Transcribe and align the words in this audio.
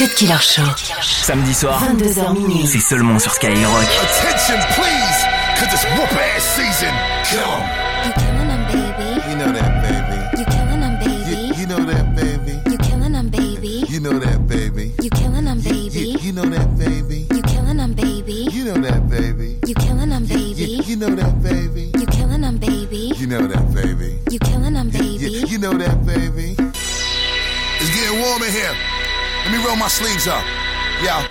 Cut 0.00 0.14
Killer 0.14 0.40
Show. 0.40 0.62
Samedi 1.02 1.52
soir, 1.52 1.78
22h 1.84 2.32
minuit. 2.32 2.66
c'est 2.66 2.80
seulement 2.80 3.18
sur 3.18 3.34
Skyrock. 3.34 3.52
Attention, 3.52 4.58
please, 4.74 5.26
cause 5.58 5.68
it's 5.74 5.84
whoop 5.94 6.10
ass 6.16 6.42
season. 6.56 6.88
Kill 7.28 7.40
'em. 7.40 7.64
You 8.06 8.12
killing 8.16 8.48
them, 8.48 8.64
baby. 8.72 9.20
You 9.28 9.36
know 9.36 9.52
that, 9.52 9.82
baby. 9.82 10.38
You 10.38 10.44
killing 10.46 10.80
them, 10.80 10.98
baby. 11.04 11.52
you 11.60 11.66
know 11.66 11.84
that, 11.84 12.14
baby. 12.16 12.54
You 12.70 12.78
killing 12.78 13.12
them, 13.12 13.28
baby. 13.28 13.84
You 13.90 14.00
know 14.00 14.18
that, 14.18 14.48
baby. 14.48 14.94
You 15.02 15.10
killing 15.10 15.44
them, 15.44 15.60
baby. 15.60 16.16
you 16.22 16.32
know 16.32 16.48
that, 16.48 16.78
baby. 16.78 17.26
You 17.34 17.42
killing 17.42 17.76
them, 17.76 17.92
baby. 17.92 18.48
You 18.50 18.64
know 18.64 18.80
that, 18.80 19.10
baby. 19.10 19.60
You 19.68 19.74
killing 19.74 20.08
them, 20.08 20.24
baby. 20.24 20.82
you 20.88 20.96
know 20.96 21.14
that, 21.14 21.42
baby. 21.44 21.92
You 22.00 22.06
killing 22.06 22.40
them, 22.40 22.56
baby. 22.58 23.12
You 23.20 23.26
know 23.26 23.46
that, 23.46 23.74
baby. 23.74 24.18
You 24.30 24.38
killing 24.38 24.72
them, 24.72 24.88
baby. 24.88 25.44
you 25.46 25.58
know 25.58 25.74
that, 25.76 26.06
baby. 26.06 26.56
It's 27.82 27.90
getting 27.94 28.20
warm 28.22 28.42
in 28.42 28.52
here. 28.52 28.89
Let 29.50 29.58
me 29.58 29.66
roll 29.66 29.74
my 29.74 29.88
sleeves 29.88 30.28
up. 30.28 30.44
Yo. 31.02 31.29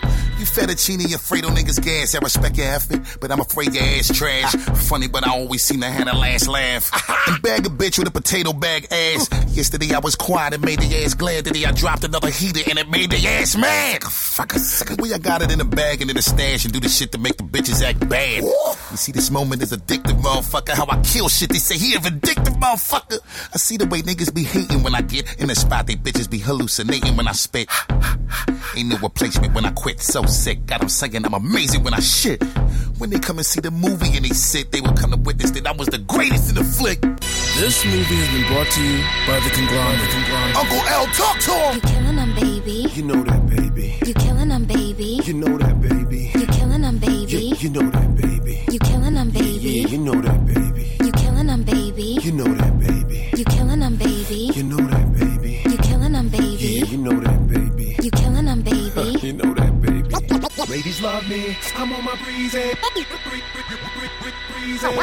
Fettuccine 0.60 1.08
Fredo 1.16 1.48
niggas 1.56 1.82
gas. 1.82 2.16
I 2.16 2.20
respect 2.20 2.58
your 2.58 2.68
effort, 2.68 3.00
but 3.22 3.32
I'm 3.32 3.40
afraid 3.40 3.74
your 3.74 3.84
ass 3.84 4.10
trash. 4.14 4.52
Funny, 4.90 5.08
but 5.08 5.26
I 5.26 5.32
always 5.32 5.64
seem 5.64 5.80
to 5.80 5.88
have 5.88 6.06
the 6.06 6.14
last 6.14 6.50
laugh. 6.50 6.92
and 7.28 7.42
bag 7.42 7.66
a 7.66 7.70
bitch 7.70 7.98
with 7.98 8.10
a 8.10 8.12
potato 8.12 8.52
bag 8.52 8.86
ass. 8.92 9.30
Yesterday 9.56 9.94
I 9.96 10.00
was 10.00 10.16
quiet 10.16 10.54
and 10.54 10.64
made 10.64 10.80
the 10.80 11.02
ass 11.02 11.14
glad. 11.14 11.46
Today 11.46 11.64
I 11.64 11.72
dropped 11.72 12.04
another 12.04 12.30
heater 12.30 12.60
and 12.70 12.78
it 12.78 12.90
made 12.90 13.10
the 13.12 13.26
ass 13.26 13.56
mad. 13.56 14.04
Fuck 14.04 14.54
a 14.54 14.60
sucker. 14.60 14.96
We 15.00 15.14
I 15.14 15.18
got 15.18 15.42
it 15.42 15.50
in 15.50 15.60
the 15.60 15.66
bag 15.66 16.02
and 16.02 16.10
in 16.10 16.18
the 16.18 16.22
stash 16.22 16.66
and 16.66 16.74
do 16.74 16.82
the 16.82 16.90
shit 16.90 17.14
to 17.14 17.18
make 17.18 17.38
the 17.38 17.44
bitches 17.44 17.82
act 17.82 18.08
bad. 18.10 18.44
You 18.44 18.98
see, 18.98 19.14
this 19.14 19.32
moment 19.32 19.62
is 19.62 19.72
addictive, 19.72 20.22
motherfucker. 20.22 20.72
How 20.72 20.86
I 20.90 21.02
kill 21.04 21.30
shit. 21.30 21.50
They 21.50 21.60
say 21.60 21.78
he 21.78 21.96
a 21.96 22.00
vindictive, 22.00 22.56
motherfucker. 22.56 23.20
I 23.54 23.58
see 23.58 23.78
the 23.78 23.86
way 23.86 24.02
niggas 24.02 24.34
be 24.36 24.44
hating 24.44 24.84
when 24.84 24.94
I 24.94 25.04
get 25.04 25.40
in 25.40 25.48
the 25.48 25.56
spot. 25.56 25.88
They 25.88 25.96
bitches 25.96 26.30
be 26.30 26.40
hallucinating 26.40 27.16
when 27.16 27.30
I 27.30 27.32
spit. 27.32 27.70
Ain't 28.76 28.90
no 28.90 28.98
replacement 28.98 29.54
when 29.54 29.66
I 29.66 29.72
quit. 29.72 30.00
So 30.02 30.26
sick. 30.50 30.66
God, 30.66 30.82
I'm 30.82 30.90
saying 30.90 31.26
I'm 31.26 31.34
amazing 31.34 31.84
when 31.84 31.94
I 31.94 32.00
shit. 32.00 32.42
When 32.98 33.10
they 33.10 33.20
come 33.20 33.38
and 33.38 33.46
see 33.46 33.62
the 33.62 33.72
movie 33.72 34.16
and 34.16 34.26
they 34.26 34.30
sit, 34.34 34.72
they 34.72 34.82
will 34.82 34.94
come 34.94 35.12
to 35.12 35.18
witness 35.18 35.52
that 35.52 35.66
I 35.68 35.72
was 35.72 35.88
the 35.88 36.00
greatest 36.00 36.50
in 36.50 36.56
the 36.56 36.64
flick. 36.64 37.02
This 37.60 37.86
movie 37.86 38.16
has 38.22 38.30
been 38.34 38.46
brought 38.52 38.70
to 38.76 38.82
you 38.82 38.98
by 39.28 39.38
the 39.46 39.52
conglomerate. 39.58 40.10
conglomerate. 40.16 40.56
Uncle 40.62 40.82
L, 41.00 41.06
talk 41.22 41.38
to 41.48 41.52
him. 41.52 41.76
You 41.76 41.82
killing 41.82 42.16
them, 42.22 42.32
baby. 42.36 42.78
You 42.98 43.04
know 43.04 43.22
that, 43.30 43.42
baby. 43.50 43.88
You 44.06 44.14
killing 44.14 44.50
them, 44.50 44.66
baby. 44.66 45.20
You 45.24 45.34
know 45.34 45.58
that, 45.58 45.76
baby. 45.82 46.32
You 46.40 46.48
killing 46.58 46.82
them, 46.82 46.98
baby. 46.98 47.54
you 47.62 47.70
know 47.70 47.90
that, 47.92 48.10
baby. 48.16 48.64
You 48.72 48.80
killing 48.80 49.16
them, 49.16 49.30
Yeah, 49.30 49.42
baby. 49.42 49.86
you 49.94 49.98
know 50.00 50.22
that, 50.22 50.40
baby. 50.46 50.84
You 51.06 51.12
killing 51.12 51.48
them, 51.48 51.64
baby. 51.64 52.18
You 52.24 52.32
know 52.32 52.50
that, 52.60 52.74
baby. 52.80 53.30
You 53.38 53.46
killing 53.46 53.80
them, 53.80 53.96
baby. 53.98 54.09
Love 61.02 61.30
me. 61.30 61.58
I'm 61.78 61.94
on 61.94 62.04
my 62.04 62.16
breezy. 62.24 62.74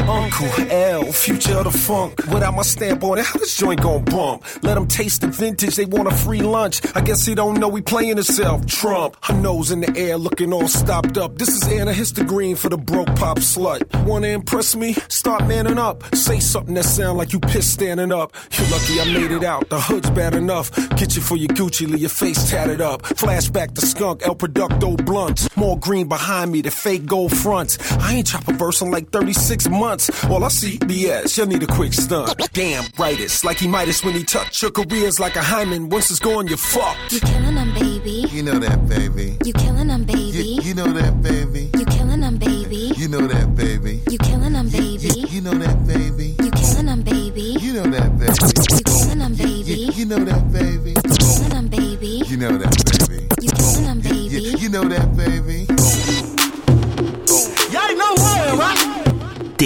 Uncle 0.09 0.49
L, 0.71 1.13
future 1.13 1.55
of 1.55 1.65
the 1.65 1.71
funk. 1.71 2.19
Without 2.27 2.55
my 2.55 2.63
stamp 2.63 3.03
on 3.03 3.19
it, 3.19 3.25
how 3.25 3.39
this 3.39 3.57
joint 3.57 3.81
gon' 3.81 4.05
bump? 4.05 4.45
Let 4.63 4.75
them 4.75 4.87
taste 4.87 5.23
the 5.23 5.29
vintage, 5.29 5.77
they 5.77 5.87
want 5.87 6.09
a 6.09 6.15
free 6.15 6.43
lunch. 6.43 6.83
I 6.95 7.01
guess 7.01 7.25
he 7.25 7.35
don't 7.35 7.59
know 7.59 7.75
he 7.75 7.83
playing 7.83 8.17
himself. 8.17 8.67
Trump, 8.67 9.17
her 9.23 9.35
nose 9.35 9.71
in 9.71 9.81
the 9.81 9.97
air, 9.97 10.19
looking 10.19 10.53
all 10.53 10.69
stopped 10.69 11.17
up. 11.17 11.39
This 11.39 11.49
is 11.49 11.67
Anna 11.69 11.93
Histogreen 11.93 12.57
for 12.57 12.69
the 12.69 12.77
broke 12.77 13.15
pop 13.17 13.39
slut. 13.39 13.83
Wanna 14.05 14.29
impress 14.29 14.77
me? 14.77 14.95
Start 15.09 15.47
manning 15.47 15.79
up. 15.79 16.15
Say 16.15 16.41
something 16.41 16.75
that 16.75 16.85
sound 16.85 17.19
like 17.19 17.33
you 17.33 17.41
pissed 17.41 17.73
standing 17.73 18.13
up. 18.13 18.35
You're 18.53 18.69
lucky 18.69 19.01
I 19.01 19.05
made 19.13 19.31
it 19.31 19.45
out. 19.45 19.69
The 19.71 19.81
hood's 19.81 20.11
bad 20.11 20.35
enough. 20.35 20.71
Get 20.97 21.17
you 21.17 21.23
for 21.23 21.37
your 21.37 21.49
Gucci, 21.49 21.89
leave 21.89 22.01
your 22.01 22.11
face 22.11 22.51
tatted 22.51 22.81
up. 22.81 23.03
Flashback 23.03 23.75
to 23.75 23.87
skunk, 23.87 24.23
El 24.27 24.37
Producto 24.37 24.97
blunts. 25.05 25.55
More 25.57 25.79
green 25.87 26.09
behind 26.09 26.51
me, 26.51 26.61
the 26.61 26.71
fake 26.71 27.07
gold 27.07 27.33
fronts. 27.33 27.79
I 27.93 28.15
ain't 28.17 28.27
chop 28.27 28.47
a 28.49 28.53
verse 28.53 28.83
in 28.83 28.91
like 28.91 29.11
36 29.11 29.69
months. 29.69 30.11
All 30.25 30.43
I 30.43 30.49
see 30.49 30.79
BS, 30.79 31.39
you 31.39 31.47
need 31.47 31.63
a 31.63 31.67
quick 31.79 31.93
stunt. 31.93 32.35
Damn, 32.53 32.85
brightest, 32.97 33.45
like 33.45 33.59
he 33.59 33.69
might 33.69 33.87
Midas 33.87 34.03
when 34.03 34.15
he 34.15 34.25
touch 34.25 34.63
your 34.63 34.73
careers 34.73 35.21
like 35.21 35.37
a 35.37 35.43
hymen. 35.43 35.89
Once 35.91 36.11
it's 36.11 36.19
gone, 36.19 36.49
you're 36.49 36.57
fucked. 36.57 37.13
You 37.13 37.21
killing 37.21 37.55
them, 37.55 37.73
baby. 37.75 38.25
You 38.33 38.43
know 38.43 38.59
that, 38.59 38.89
baby. 38.89 39.37
You 39.45 39.53
killing 39.53 39.87
them, 39.87 40.03
baby. 40.03 40.59
you 40.67 40.75
know 40.75 40.91
that, 40.93 41.23
baby. 41.23 41.71
You 41.79 41.85
killing 41.85 42.21
them, 42.21 42.37
baby. 42.37 42.93
You 42.97 43.07
know 43.09 43.27
that, 43.29 43.55
baby. 43.55 44.03
You 44.11 44.19
killing 44.19 44.55
them, 44.55 44.67
You, 44.67 44.99
baby. 44.99 45.25
you 45.31 45.41
know 45.41 45.55
that, 45.55 45.87
baby. 45.87 46.35
You 46.43 46.51
killing 46.51 46.87
them, 46.87 47.03
baby. 47.03 47.43
You 47.61 47.75
know 47.75 47.85
that, 47.95 48.19
baby. 48.19 48.57
You 48.75 48.81
killing 48.83 49.19
them, 49.21 49.35
baby. 49.37 49.93
you 49.95 50.07
know 50.07 50.19
that, 50.25 50.53
baby. 50.53 50.91
You 50.91 51.15
killing 51.15 51.51
them, 51.51 51.69
baby. 51.69 52.23
You 52.27 52.37
know 52.37 52.59
that, 52.59 52.75
baby. 52.99 53.29
You 53.41 53.51
killing 53.51 53.85
them, 53.85 54.01
baby. 54.01 54.55
you 54.59 54.69
know 54.69 54.85
that, 54.89 55.17
baby. 55.17 55.76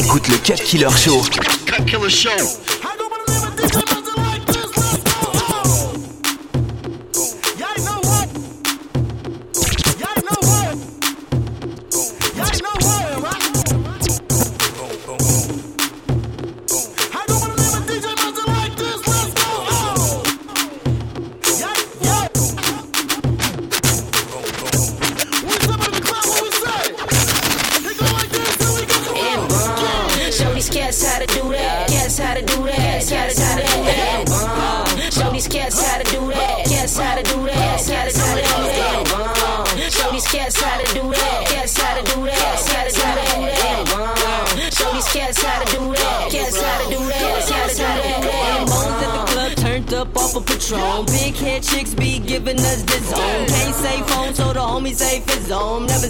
T'écoutes 0.01 0.29
le 0.29 0.37
Cut 0.39 0.55
Killer 0.55 0.89
Show. 0.97 1.21
Cut 1.67 1.85
Killer 1.85 2.09
Show. 2.09 2.90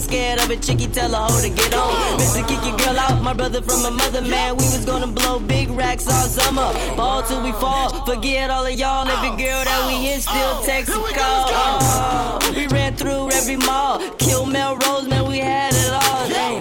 Scared 0.01 0.41
of 0.41 0.51
a 0.51 0.57
chickie, 0.57 0.87
tell 0.87 1.13
a 1.15 1.17
hoe 1.17 1.41
to 1.41 1.49
get 1.51 1.75
on. 1.75 2.19
Mr. 2.19 2.47
Kick 2.49 2.63
your 2.65 2.77
girl 2.79 2.99
out, 2.99 3.23
my 3.23 3.33
brother 3.33 3.63
from 3.63 3.85
a 3.85 3.91
mother, 3.91 4.23
man. 4.23 4.57
We 4.57 4.65
was 4.65 4.85
gonna 4.85 5.07
blow 5.07 5.39
big 5.39 5.71
racks 5.71 6.07
all 6.09 6.27
summer. 6.27 6.73
Ball 6.97 7.23
till 7.23 7.43
we 7.43 7.53
fall. 7.53 8.05
Forget 8.05 8.51
all 8.51 8.67
of 8.67 8.75
y'all. 8.75 9.07
Every 9.07 9.31
girl 9.43 9.65
that 9.65 9.87
we 9.89 9.95
hit 10.07 10.23
still 10.23 10.63
text 10.63 10.91
and 10.95 11.05
call. 11.15 11.47
Oh, 11.51 12.53
we 12.57 12.67
ran 12.69 12.97
through 12.97 13.31
every 13.33 13.57
mall. 13.57 13.99
Kill 14.19 14.47
Melrose, 14.47 15.09
man, 15.09 15.29
we 15.29 15.39
had 15.39 15.73
it 15.75 15.93
all. 15.93 16.29
Damn. 16.29 16.61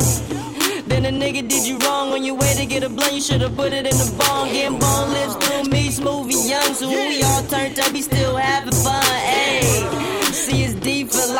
Then 0.89 1.05
a 1.05 1.11
nigga 1.11 1.47
did 1.47 1.65
you 1.67 1.77
wrong 1.79 2.11
when 2.11 2.23
you 2.23 2.33
wait 2.35 2.57
to 2.57 2.65
get 2.65 2.83
a 2.83 2.89
blunt, 2.89 3.13
you 3.13 3.21
should've 3.21 3.55
put 3.55 3.73
it 3.73 3.85
in 3.85 3.95
the 3.95 4.15
bong. 4.17 4.47
Getting 4.49 4.79
bone 4.79 5.11
lips 5.13 5.35
through 5.35 5.63
me, 5.71 5.91
smooth 5.91 6.33
and 6.33 6.49
young. 6.49 6.73
So 6.73 6.89
we 6.89 7.21
all 7.23 7.43
turned 7.43 7.79
up, 7.79 7.91
we 7.93 8.01
still 8.01 8.35
having 8.35 8.73
fun. 8.73 9.03
Ayy, 9.03 10.18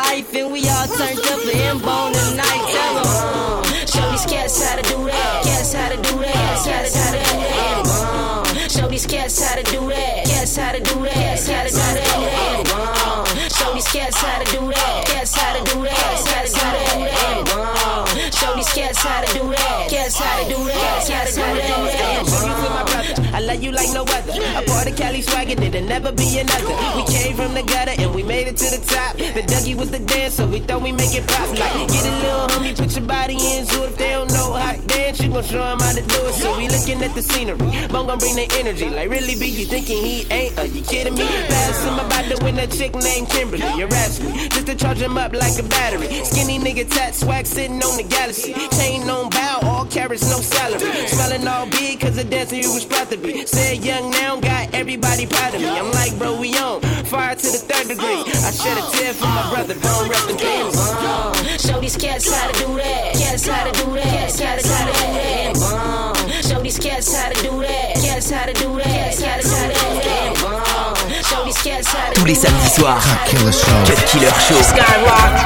life, 0.04 0.34
and 0.34 0.52
we 0.52 0.60
all 0.68 0.86
turned 0.86 1.18
up 1.32 1.40
for 1.40 1.56
him 1.56 1.78
bone 1.78 2.12
tonight. 2.12 2.64
Tell 2.74 2.96
'em. 2.98 3.64
Show 3.92 4.06
these 4.10 4.26
cats 4.32 4.56
how 4.64 4.76
to 4.76 4.84
do 4.92 4.98
that. 5.10 5.44
Cats 5.44 5.72
how 5.72 5.88
to 5.88 5.96
do 5.96 6.14
that. 6.24 6.64
Cats 6.64 6.94
how 7.00 7.10
to 7.14 7.20
do 7.28 7.36
that. 7.44 7.84
Bum. 7.84 8.44
Show 8.74 8.88
these 8.88 9.06
cats 9.06 9.36
how 9.42 9.54
to 9.56 9.64
do 9.74 9.80
that. 9.88 10.24
Cats 10.30 10.56
how 10.56 10.72
to 10.72 10.80
do 10.80 10.96
that. 11.06 11.14
Cats 11.14 11.46
how 11.48 11.62
to 11.66 11.70
do 11.70 12.18
that. 12.30 12.58
Bum. 12.70 13.26
Show 13.58 13.70
these 13.74 13.90
cats 13.94 14.18
how 14.24 14.38
to 14.42 14.46
do 14.56 14.62
that. 14.72 14.98
Cats 15.10 15.34
how 15.34 15.52
to 15.56 15.60
do 15.70 15.76
that. 15.82 15.96
Cats 16.30 16.54
how 16.60 16.70
to 16.76 16.82
do 16.92 17.00
that. 17.10 17.38
Bum. 17.50 18.06
Show 18.38 18.52
these 18.56 18.72
cats 18.78 18.98
how 19.06 19.20
to 19.24 19.28
do 19.38 19.44
that. 19.54 19.90
Cats 19.90 20.16
how 20.18 20.34
to 20.40 20.44
do 20.54 20.60
that. 20.64 21.06
You 23.70 23.76
like 23.76 23.92
no 23.94 24.02
other. 24.02 24.32
A 24.58 24.62
part 24.66 24.90
of 24.90 24.96
Cali 24.96 25.22
swagger, 25.22 25.54
there'll 25.54 25.86
never 25.86 26.12
be 26.12 26.38
another. 26.38 26.74
We 26.96 27.04
came 27.06 27.36
from 27.36 27.54
the 27.54 27.62
gutter 27.62 27.94
and 27.98 28.14
we 28.14 28.22
made 28.22 28.48
it 28.48 28.56
to 28.58 28.68
the 28.76 28.82
top. 28.84 29.16
The 29.16 29.42
Dougie 29.42 29.76
was 29.76 29.90
the 29.90 30.00
dancer, 30.00 30.46
we 30.46 30.60
thought 30.60 30.82
we 30.82 30.92
make 30.92 31.14
it 31.14 31.26
pop. 31.26 31.48
Like, 31.50 31.88
get 31.88 32.04
a 32.04 32.14
little 32.18 32.46
homie, 32.48 32.76
put 32.76 32.96
your 32.96 33.06
body 33.06 33.34
in. 33.34 33.66
So 33.66 33.84
if 33.84 33.96
they 33.96 34.10
don't 34.10 34.30
know 34.32 34.52
how 34.52 34.72
to 34.72 34.86
dance, 34.86 35.20
you 35.20 35.30
gon' 35.30 35.44
show 35.44 35.62
them 35.62 35.78
how 35.78 35.92
to 35.92 36.02
do 36.02 36.18
it. 36.26 36.34
So 36.34 36.56
we 36.58 36.68
looking 36.68 37.02
at 37.02 37.14
the 37.14 37.22
scenery. 37.22 37.58
Bone 37.88 38.06
gon' 38.06 38.18
bring 38.18 38.34
the 38.34 38.48
energy. 38.58 38.88
Like, 38.90 39.08
really 39.10 39.38
be 39.38 39.46
you 39.46 39.66
thinking 39.66 40.04
he 40.04 40.26
ain't? 40.30 40.58
Are 40.58 40.66
you 40.66 40.82
kidding 40.82 41.14
me? 41.14 41.26
Pass 41.26 41.84
him 41.84 41.94
about 41.94 42.24
to 42.30 42.44
win 42.44 42.58
a 42.58 42.66
chick 42.66 42.94
named 42.94 43.28
Kimberly. 43.28 43.70
You're 43.78 43.92
asking 43.92 44.34
just 44.50 44.66
to 44.66 44.74
charge 44.74 44.98
him 44.98 45.16
up 45.16 45.32
like 45.32 45.58
a 45.58 45.62
battery. 45.62 46.08
Skinny 46.24 46.58
nigga 46.58 46.88
tat 46.90 47.14
swag 47.14 47.46
sitting 47.46 47.82
on 47.82 47.96
the 47.96 48.02
galaxy. 48.02 48.54
Chain 48.78 49.08
on 49.08 49.30
bow, 49.30 49.60
all 49.62 49.86
carrots, 49.86 50.28
no 50.30 50.40
salary. 50.40 51.06
Smelling 51.06 51.46
all 51.46 51.66
big 51.66 52.00
cause 52.00 52.16
the 52.16 52.24
dancer 52.24 52.56
you 52.56 52.72
was 52.72 52.84
proud 52.84 53.08
to 53.10 53.16
be. 53.16 53.46
Said 53.60 53.84
young 53.84 54.10
now, 54.10 54.40
got 54.40 54.72
everybody 54.72 55.26
proud 55.26 55.54
of 55.54 55.60
me. 55.60 55.68
I'm 55.68 55.92
like, 55.92 56.16
bro, 56.18 56.40
we 56.40 56.56
on. 56.56 56.80
Fire 57.04 57.36
to 57.36 57.46
the 57.46 57.60
third 57.68 57.88
degree. 57.92 58.24
I 58.40 58.50
shed 58.56 58.78
a 58.80 58.84
tear 58.96 59.12
for 59.12 59.28
my 59.28 59.44
brother, 59.52 59.74
don't 59.74 60.08
rest 60.08 60.30
in 60.30 60.36
peace. 60.40 60.80
Bum. 60.96 61.34
Show 61.60 61.78
these 61.78 61.96
cats 61.96 62.32
how 62.32 62.50
to 62.50 62.54
do 62.56 62.68
that. 62.80 63.12
Cats 63.20 63.46
how 63.46 63.68
to 63.68 63.72
do 63.76 63.92
that. 64.00 64.32
Cats 64.32 64.40
how 64.40 64.56
to 64.56 64.62
do 64.64 65.12
that. 65.12 65.52
Bum. 65.60 66.16
Show 66.40 66.60
these 66.62 66.78
cats 66.78 67.14
how 67.14 67.28
to 67.28 67.36
do 67.42 67.60
that. 67.60 68.00
Cats 68.00 68.30
how 68.30 68.46
to 68.46 68.54
do 68.54 68.68
that. 68.80 69.12
Cats 69.20 69.52
how 69.52 69.68
to 69.68 69.76
do 69.76 69.88
that. 70.08 70.40
Bum. 70.40 70.96
Show 71.28 71.44
these 71.44 71.60
cats 71.60 71.88
how 71.92 72.08
to 72.08 72.14
Tous 72.16 72.24
les 72.24 72.34
samedis 72.34 72.72
soirs. 72.72 73.04
Killer 73.28 73.52
Show. 73.52 73.84
Cut 73.84 74.00
Killer 74.08 74.32
Show. 74.40 74.60
Skyrock. 74.72 75.36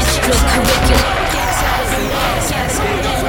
Extracurricular. 0.00 1.12
Cats 1.36 1.60
how 1.60 1.76
to 1.76 1.92
do 1.92 2.08
that. 2.08 2.48
Cats 2.48 2.78
how 2.80 2.88
to 2.88 3.28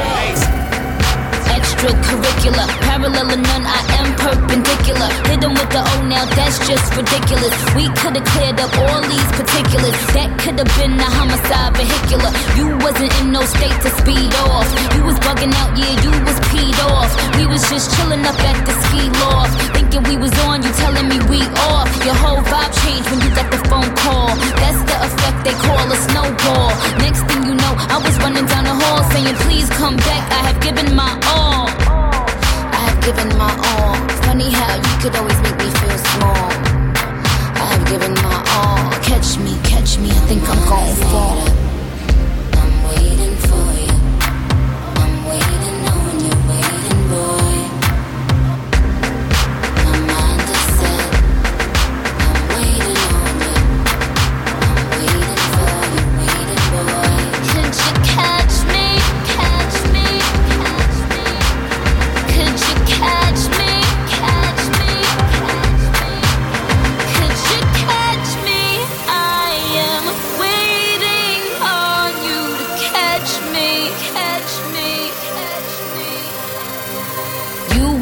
extracurricular. 1.60 2.89
Parallel 3.00 3.32
or 3.32 3.40
none, 3.40 3.64
I 3.64 3.82
am 4.00 4.08
perpendicular. 4.20 5.08
Hit 5.32 5.42
'em 5.42 5.54
with 5.54 5.72
the 5.72 5.80
O 5.80 6.04
now, 6.04 6.26
that's 6.36 6.60
just 6.68 6.88
ridiculous. 7.00 7.56
We 7.74 7.88
could've 8.00 8.28
cleared 8.34 8.60
up 8.60 8.76
all 8.78 9.00
these 9.14 9.32
particulars. 9.40 9.96
That 10.16 10.30
could've 10.42 10.72
been 10.76 11.00
a 11.00 11.10
homicide 11.18 11.78
vehicular. 11.80 12.32
You 12.60 12.68
wasn't 12.84 13.14
in 13.22 13.32
no 13.32 13.44
state 13.56 13.78
to 13.86 13.90
speed 14.00 14.36
off. 14.48 14.68
You 14.96 15.02
was 15.08 15.18
bugging 15.26 15.54
out, 15.62 15.72
yeah, 15.80 15.96
you 16.04 16.12
was 16.28 16.38
peed 16.52 16.78
off. 16.92 17.12
We 17.38 17.46
was 17.48 17.64
just 17.72 17.88
chilling 17.96 18.26
up 18.32 18.40
at 18.50 18.58
the 18.68 18.76
ski 18.84 19.04
loft. 19.24 19.54
Thinking 19.76 20.04
we 20.12 20.18
was 20.18 20.34
on, 20.48 20.62
you 20.62 20.72
telling 20.84 21.08
me 21.08 21.20
we 21.32 21.40
off. 21.72 21.90
Your 22.04 22.18
whole 22.24 22.44
vibe 22.52 22.74
changed 22.84 23.08
when 23.12 23.22
you 23.24 23.32
got 23.40 23.50
the 23.50 23.62
phone 23.70 23.92
call. 24.04 24.32
That's 24.62 24.82
the 24.90 24.98
effect 25.08 25.38
they 25.46 25.56
call 25.66 25.86
a 25.96 25.98
snowball. 26.08 26.72
Next 27.06 27.22
thing 27.30 27.44
you 27.48 27.56
know, 27.64 27.74
I 27.96 27.98
was 28.06 28.16
running 28.24 28.46
down 28.52 28.66
the 28.66 28.76
hall 28.84 29.02
saying, 29.12 29.36
please 29.48 29.70
come 29.82 29.96
back, 29.96 30.24
I 30.38 30.40
have 30.48 30.60
given 30.60 30.94
my 30.94 31.12
all. 31.32 31.59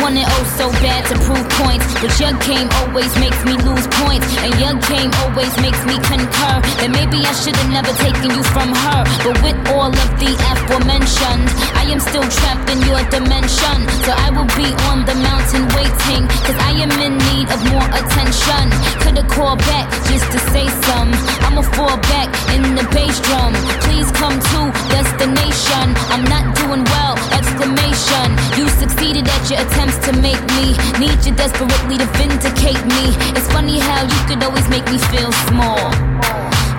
You 0.07 0.15
want 0.15 0.23
it 0.23 0.35
oh 0.39 0.47
so 0.55 0.71
bad 0.79 1.03
to 1.11 1.19
prove 1.19 1.43
points, 1.59 1.83
but 1.99 2.15
your 2.15 2.31
game 2.47 2.71
always 2.79 3.11
makes 3.19 3.43
me 3.43 3.59
lose 3.59 3.83
points, 3.99 4.23
and 4.39 4.55
your 4.55 4.71
game 4.87 5.11
always 5.27 5.51
makes 5.59 5.83
me 5.83 5.99
concur 5.99 6.63
that 6.79 6.87
maybe 6.95 7.19
I 7.27 7.33
should 7.35 7.59
have 7.59 7.67
never 7.67 7.91
taken 7.99 8.31
you 8.31 8.39
from 8.55 8.71
her. 8.71 9.03
But 9.27 9.35
with 9.43 9.59
all 9.75 9.91
of 9.91 10.09
the 10.15 10.31
aforementioned, 10.31 11.51
I 11.75 11.91
am 11.91 11.99
still 11.99 12.23
trapped 12.23 12.71
in 12.71 12.79
your 12.87 13.03
dimension. 13.11 13.77
So 14.07 14.15
I 14.15 14.31
will 14.31 14.47
be 14.55 14.71
on 14.87 15.03
the 15.03 15.17
mountain 15.19 15.67
waiting, 15.75 16.23
cause 16.39 16.55
I 16.55 16.71
am 16.79 16.91
in 17.03 17.19
need 17.35 17.51
of 17.51 17.59
more 17.67 17.87
attention. 17.91 18.63
Could've 19.03 19.27
called 19.27 19.59
back 19.67 19.91
just 20.07 20.31
to 20.31 20.39
say 20.55 20.71
some. 20.87 21.11
I'ma 21.43 21.67
fall 21.75 21.99
back 22.15 22.31
in 22.55 22.63
the 22.79 22.87
bass 22.95 23.19
drum. 23.27 23.51
Please 23.83 24.07
come 24.15 24.39
to 24.39 24.59
destination. 24.87 25.85
I'm 26.15 26.23
not 26.31 26.55
doing 26.63 26.87
well, 26.95 27.19
exclamation. 27.35 28.27
You 28.55 28.71
succeeded 28.79 29.27
at 29.27 29.43
your 29.51 29.59
attempts 29.67 29.96
to 30.03 30.11
make 30.21 30.41
me 30.55 30.75
need 30.99 31.17
you 31.25 31.33
desperately 31.35 31.97
to 31.97 32.05
vindicate 32.17 32.83
me. 32.85 33.15
It's 33.35 33.47
funny 33.51 33.79
how 33.79 34.03
you 34.03 34.19
could 34.27 34.43
always 34.43 34.67
make 34.69 34.85
me 34.85 34.97
feel 34.97 35.31
small. 35.49 35.79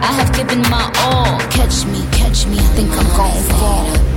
I 0.01 0.13
have 0.19 0.35
given 0.35 0.61
my 0.63 0.91
all. 1.05 1.39
Catch 1.51 1.87
me, 1.87 2.01
catch 2.13 2.47
me. 2.47 2.59
I 2.59 2.69
think 2.77 2.91
I'm 2.91 3.09
gon' 3.17 3.43
fall. 3.59 4.08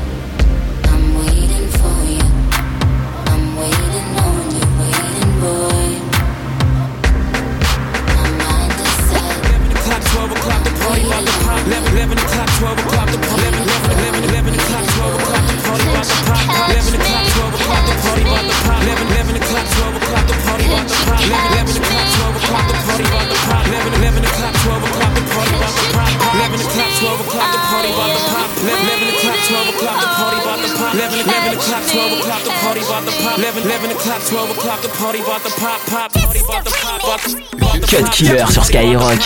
Killer 38.22 38.46
sur 38.52 38.64
Skyrock. 38.64 39.18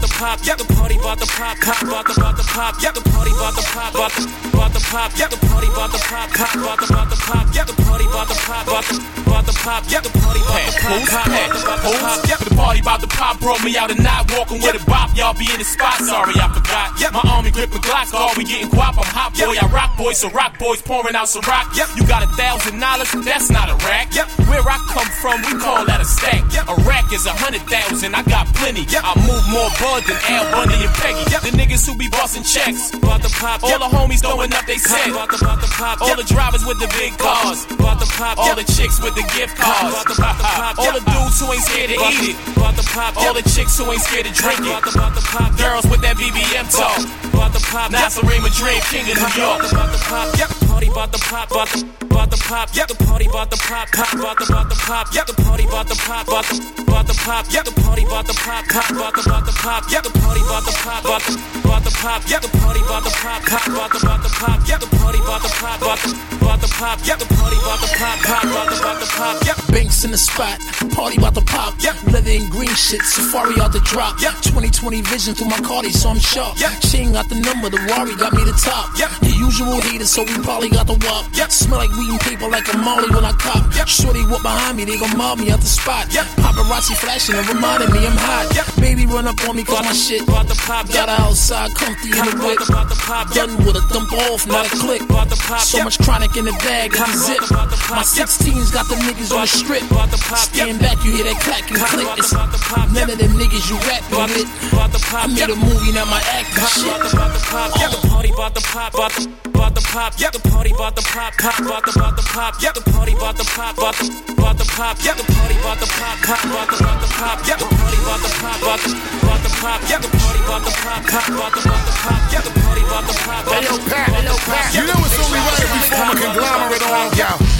Cut 0.00 0.42
killer 0.42 0.56
sur 0.56 0.56
Skyrock. 0.56 0.58
The 0.58 0.74
party 0.74 0.96
about 0.96 1.18
to 1.20 1.26
pop, 1.26 1.56
about 1.82 2.06
to, 2.06 2.20
about 2.20 2.36
to 2.36 2.44
pop. 2.44 2.74
Yeah, 2.82 2.92
the 2.92 3.00
party 3.00 3.30
about 3.30 3.54
to 3.56 3.62
pop, 3.62 3.92
pop, 3.92 3.94
about 3.94 4.12
to, 4.12 4.22
about 4.52 4.72
to 4.74 4.80
pop. 4.80 5.10
Yeah, 5.16 5.28
the 5.28 5.36
party 5.46 5.66
about 5.68 5.92
to 5.92 5.98
pop, 5.98 6.26
about 6.26 6.48
to, 6.48 6.60
about 6.86 7.10
to 7.10 7.16
pop. 7.16 7.50
Yeah, 7.54 7.64
the 7.64 7.74
party 7.82 8.06
about 8.06 8.28
to 8.28 8.34
pop, 8.34 8.34
pop, 8.34 8.34
about 8.34 8.34
to, 8.34 8.34
about 8.34 8.34
to 8.34 8.34
pop. 8.34 8.34
Yeah, 8.34 8.34
the 8.34 8.34
party 8.34 8.34
about 8.34 8.34
to 8.34 8.36
pop, 8.46 8.66
about 8.66 8.84
to, 8.84 8.96
about 9.26 9.46
to 9.46 9.54
pop. 9.54 9.82
Yeah, 9.88 10.00
the 10.00 10.10
party 10.10 10.40
about 10.40 10.66
to 10.66 10.80
pop, 10.80 11.00
pop, 11.00 11.26
about 11.26 11.44
to, 11.44 11.58
about 11.60 11.82
to 11.82 11.98
pop. 12.00 12.28
Yeah, 12.28 12.36
The 12.36 12.54
party 12.54 12.80
about 12.80 13.00
to 13.00 13.06
pop 13.08 13.40
brought 13.40 13.62
me 13.64 13.76
out 13.76 13.90
at 13.90 13.98
night, 13.98 14.30
walking 14.36 14.60
with 14.60 14.76
a 14.76 14.84
bop. 14.86 15.16
Y'all 15.16 15.34
be 15.34 15.48
in 15.50 15.58
the 15.58 15.64
spot, 15.64 15.98
sorry 16.04 16.34
I 16.36 16.48
forgot. 16.52 17.00
Yep. 17.00 17.12
My 17.12 17.24
army 17.30 17.50
gripping 17.50 17.80
Glocks, 17.80 18.12
all 18.12 18.32
we 18.36 18.44
getting 18.44 18.68
guap. 18.68 18.98
I'm 19.00 19.08
hot 19.08 19.32
boy, 19.34 19.52
Yep. 19.54 19.64
I 19.64 19.66
rock 19.72 19.96
boy, 19.96 20.12
so 20.12 20.28
rock 20.30 20.58
boys 20.58 20.82
pouring 20.82 21.14
out 21.16 21.28
some 21.28 21.42
rock. 21.48 21.72
Yep. 21.76 21.88
You 21.96 22.06
got 22.06 22.22
a 22.22 22.30
thousand 22.36 22.78
dollars, 22.80 23.10
that's 23.24 23.50
not 23.50 23.68
a 23.70 23.76
rack. 23.86 24.14
Yep. 24.14 24.28
Where 24.48 24.62
I 24.62 24.78
come 24.92 25.08
from, 25.22 25.40
we 25.42 25.52
call 25.60 25.84
that 25.86 26.00
a 26.00 26.04
stack. 26.04 26.44
Yep. 26.52 26.68
A 26.68 26.76
rack 26.84 27.12
is 27.12 27.26
a 27.26 27.32
hundred 27.32 27.62
thousand, 27.66 28.14
I 28.14 28.22
got 28.24 28.46
plenty. 28.54 28.84
Yep. 28.84 29.02
I 29.04 29.12
move 29.26 29.44
more 29.50 29.70
bud 29.90 30.06
than 30.06 30.18
Al 30.30 30.46
Bundy 30.54 30.78
and 30.78 30.94
Peggy. 30.94 31.24
Yep. 31.30 31.40
The 31.42 31.52
niggas 31.58 31.82
who 31.86 31.98
be 31.98 32.08
busting 32.08 32.46
checks, 32.46 32.94
about 32.94 33.22
to 33.26 33.30
pop. 33.34 33.62
All 33.66 33.78
the 33.78 33.90
homies 33.90 34.22
throwing 34.22 34.54
up 34.54 34.64
they 34.66 34.78
set, 34.78 35.10
about 35.10 35.30
to, 35.34 35.38
about 35.42 35.58
to 35.62 35.70
pop. 35.74 36.00
All 36.00 36.14
the 36.14 36.26
drivers 36.30 36.64
with 36.64 36.78
the 36.78 36.86
big 36.94 37.18
cars, 37.18 37.66
about 37.74 37.98
to 37.98 38.06
pop. 38.14 38.38
All 38.38 38.54
the 38.54 38.66
chicks 38.78 39.02
with 39.02 39.14
the 39.18 39.26
gift 39.34 39.58
cards, 39.58 39.90
About 39.90 40.06
to, 40.06 40.14
about 40.14 40.36
to 40.38 40.46
pop. 40.46 40.78
All 40.78 40.94
the 40.94 41.02
dudes 41.02 41.36
who 41.42 41.50
ain't 41.50 41.66
scared 41.66 41.90
to 41.90 41.98
eat 42.14 42.34
it, 42.34 42.36
about 42.54 42.78
to 42.78 42.84
pop. 42.94 43.18
All 43.18 43.34
the 43.34 43.46
chicks 43.50 43.74
who 43.78 43.90
ain't 43.90 44.02
scared 44.02 44.26
to 44.26 44.32
drink 44.32 44.62
it, 44.62 44.70
about 44.70 44.86
to, 44.86 44.94
about 44.94 45.14
to 45.18 45.24
pop. 45.26 45.50
Girls 45.58 45.84
with 45.90 46.00
that 46.06 46.14
BBM 46.16 46.70
talk, 46.70 47.02
about 47.34 47.50
to 47.54 47.60
pop. 47.66 47.90
Nasserim 47.90 48.42
Madrid, 48.46 48.80
king 48.88 49.04
of 49.10 49.18
New 49.18 49.42
York, 49.42 49.66
about 49.66 49.90
to 49.90 50.00
pop. 50.06 50.26
Party 50.70 50.88
about 50.88 51.10
to 51.12 51.20
pop, 51.26 51.50
about 51.50 51.68
to, 51.74 51.82
about 52.20 52.36
to 52.36 52.42
pop. 52.44 52.68
Yep. 52.74 52.88
The 52.88 53.04
party 53.04 53.26
about 53.26 53.50
to 53.50 53.56
pop, 53.56 53.88
pop, 53.92 54.12
about 54.12 54.36
to, 54.38 54.44
about 54.44 54.68
to 54.70 54.76
pop. 54.76 55.06
Yep. 55.14 55.26
The 55.26 55.34
party 55.40 55.64
about 55.64 55.88
to 55.88 55.96
pop, 55.96 56.28
about 56.28 56.44
to, 56.44 56.82
about 56.82 57.06
to 57.08 57.14
pop. 57.14 57.46
Yep. 57.48 57.64
The 57.64 57.72
party 57.80 58.04
about 58.04 58.26
to 58.28 58.34
pop, 58.34 58.64
pop, 58.68 58.90
about 58.90 59.14
to, 59.16 59.20
about 59.24 59.46
to 59.48 59.52
pop. 59.56 59.82
Yep. 59.88 60.02
The 60.04 60.12
party 60.20 60.40
about 60.44 60.64
to 60.68 60.72
pop, 60.84 61.04
about 61.04 61.22
to, 61.24 61.32
about 61.64 61.84
to 61.84 61.90
pop. 61.96 62.20
Yep. 62.28 62.40
The 62.42 62.50
party 62.60 62.80
about 62.84 63.04
to 63.04 63.12
pop, 63.16 63.40
pop, 63.48 63.66
about 63.66 63.90
to, 63.92 63.98
about 64.04 64.20
to 64.20 64.30
pop. 64.36 64.60
Yep. 64.68 64.80
The 64.80 64.90
party 65.00 65.18
about 65.20 65.40
to 65.40 65.50
pop, 65.56 65.80
about 65.80 65.98
to, 66.04 66.10
about 66.44 66.60
to 66.60 66.68
pop. 66.76 66.98
Yep. 67.08 67.18
The 67.24 67.28
party 67.40 67.56
about 67.56 67.80
to 67.80 67.88
pop, 67.96 68.18
pop, 68.20 68.44
about 68.44 68.68
to, 68.68 68.76
about 68.76 68.98
to 69.00 69.08
pop. 69.16 69.34
Yep. 69.46 69.56
Banks 69.72 70.04
in 70.04 70.10
the 70.10 70.20
spot, 70.20 70.60
party 70.92 71.16
about 71.16 71.34
to 71.34 71.44
pop. 71.44 71.72
Yep. 71.80 71.96
Leather 72.12 72.36
and 72.36 72.50
green 72.52 72.74
shit, 72.76 73.00
safari 73.00 73.56
out 73.64 73.72
the 73.72 73.80
drop. 73.80 74.20
Yep. 74.20 74.44
2020 74.44 75.00
vision 75.08 75.32
through 75.34 75.48
my 75.48 75.60
Cardi, 75.64 75.90
so 75.90 76.10
I'm 76.10 76.20
sharp. 76.20 76.60
Yep. 76.60 76.84
She 76.84 76.98
ain't 77.08 77.14
got 77.14 77.28
the 77.32 77.40
number, 77.40 77.70
the 77.70 77.80
Rari 77.88 78.12
got 78.16 78.32
me 78.36 78.44
the 78.44 78.56
top. 78.60 78.92
Yep. 78.98 79.24
The 79.24 79.32
usual 79.32 79.80
haters, 79.80 80.10
so 80.10 80.24
we 80.24 80.36
probably 80.44 80.68
got 80.68 80.86
the 80.86 80.98
wop. 81.08 81.24
Yep. 81.32 81.50
Smell 81.50 81.78
like 81.78 81.90
weed 81.96 82.09
and 82.10 82.20
paper 82.20 82.48
like 82.48 82.66
a 82.72 82.76
molly 82.78 83.08
when 83.14 83.24
I 83.24 83.32
cop. 83.32 83.62
Yep. 83.74 83.86
Shorty 83.86 84.26
walk 84.26 84.42
behind 84.42 84.76
me, 84.76 84.84
they 84.84 84.98
gon' 84.98 85.16
mob 85.16 85.38
me 85.38 85.50
out 85.50 85.60
the 85.60 85.70
spot. 85.70 86.12
Yep. 86.12 86.26
Paparazzi 86.42 86.94
flashing 86.98 87.36
and 87.36 87.46
reminding 87.48 87.90
me 87.92 88.06
I'm 88.06 88.18
hot. 88.18 88.50
Yep. 88.54 88.66
Baby 88.82 89.06
run 89.06 89.26
up 89.26 89.38
on 89.48 89.56
me 89.56 89.64
cause 89.64 89.84
my 89.84 89.92
shit. 89.92 90.22
About 90.22 90.48
to 90.48 90.56
pop, 90.66 90.90
Got 90.90 91.08
her 91.08 91.22
outside, 91.22 91.74
comfy 91.74 92.10
in 92.10 92.24
the 92.26 92.34
whip. 92.42 92.58
About 92.68 92.90
to 92.90 92.96
pop, 92.96 93.30
Done 93.32 93.56
with 93.64 93.78
a 93.78 93.84
dump 93.92 94.12
off, 94.28 94.46
not 94.46 94.66
a 94.66 94.70
click. 94.76 95.02
About 95.02 95.30
to 95.30 95.36
pop, 95.36 95.60
So 95.60 95.82
much 95.84 95.98
chronic 96.02 96.36
in 96.36 96.44
the 96.44 96.56
bag, 96.66 96.94
and 96.94 97.14
zip. 97.14 97.38
About 97.46 97.70
to 97.70 97.78
pop, 97.78 98.02
My 98.02 98.04
yep. 98.18 98.26
16s 98.26 98.72
got 98.74 98.88
the 98.90 98.96
niggas 99.06 99.30
on 99.30 99.46
the 99.46 99.50
strip. 99.50 99.84
About 99.90 100.10
to 100.10 100.18
pop, 100.18 100.42
Stand 100.50 100.80
back, 100.80 100.98
you 101.04 101.12
hear 101.12 101.24
that 101.24 101.38
clack 101.40 101.70
and 101.70 101.78
click. 101.78 102.08
It's 102.18 102.32
About 102.32 102.52
to 102.52 102.58
pop, 102.58 102.90
none 102.90 103.10
of 103.10 103.18
them 103.18 103.32
niggas 103.38 103.70
you 103.70 103.76
rapping 103.86 104.12
About 104.12 104.30
to, 104.34 104.42
with. 104.42 104.72
about 104.72 104.90
to 104.92 105.00
I 105.10 105.26
made 105.26 105.50
a 105.50 105.56
movie, 105.56 105.92
now 105.92 106.04
my 106.06 106.22
acting 106.32 106.64
shit. 106.70 106.86
About 106.86 107.34
to, 107.34 107.40
pop, 107.50 107.70
yeah. 107.78 107.88
The 107.90 108.08
party 108.08 108.30
about 108.30 108.54
to 108.54 108.62
pop, 108.62 108.94
about 108.94 109.10
to, 109.12 109.28
about 109.44 109.74
the 109.74 109.82
pop, 109.82 110.16
the 110.16 110.48
party 110.48 110.70
about 110.70 110.96
the 110.96 111.02
pop, 111.02 111.36
pop, 111.36 111.58
about 111.60 111.84
the 111.84 111.92
about 112.00 112.16
the 112.16 112.24
pop, 112.32 112.56
yeah, 112.62 112.72
the 112.72 112.80
party 112.80 113.12
about 113.12 113.36
the 113.36 113.44
pop, 113.44 113.76
about 113.76 113.94
the 114.00 114.08
about 114.32 114.56
the 114.56 114.64
pop, 114.72 114.96
yeah, 115.04 115.12
the 115.12 115.24
party 115.36 115.56
about 115.60 115.76
the 115.76 115.88
pop, 116.00 116.16
pop, 116.24 116.40
about 116.48 116.68
the 116.72 116.76
about 116.80 116.96
the 117.04 117.08
pop, 117.12 117.38
yeah, 117.44 117.60
the 117.60 117.68
party 117.76 117.98
about 118.00 118.20
the 118.24 118.30
pop, 118.40 118.56
about 118.56 118.80
the 118.80 118.90
about 119.20 119.40
the 119.44 119.50
pop, 119.60 119.80
yeah, 119.84 120.00
the 120.00 120.08
party 120.08 120.40
about 120.40 120.64
the 120.64 120.72
pop, 120.80 121.04
pop, 121.04 121.28
about 121.28 121.52
the 121.52 121.60
about 121.60 121.84
the 121.84 121.92
pop, 122.00 122.20
yeah, 122.32 122.40
the 122.40 122.52
party 122.64 122.82
about 122.88 123.04
the 123.04 123.14
pop. 123.20 123.44
Hey 123.52 123.68
yo, 123.68 123.76
Pat, 123.84 124.72
you 124.72 124.84
know 124.88 124.96
it's 125.04 125.20
only 125.20 125.40
right 125.44 125.60
if 125.60 125.68
we 125.76 125.80
form 125.92 126.08
a 126.08 126.16
conglomerate 126.16 126.84
on 126.88 127.12
yo. 127.20 127.50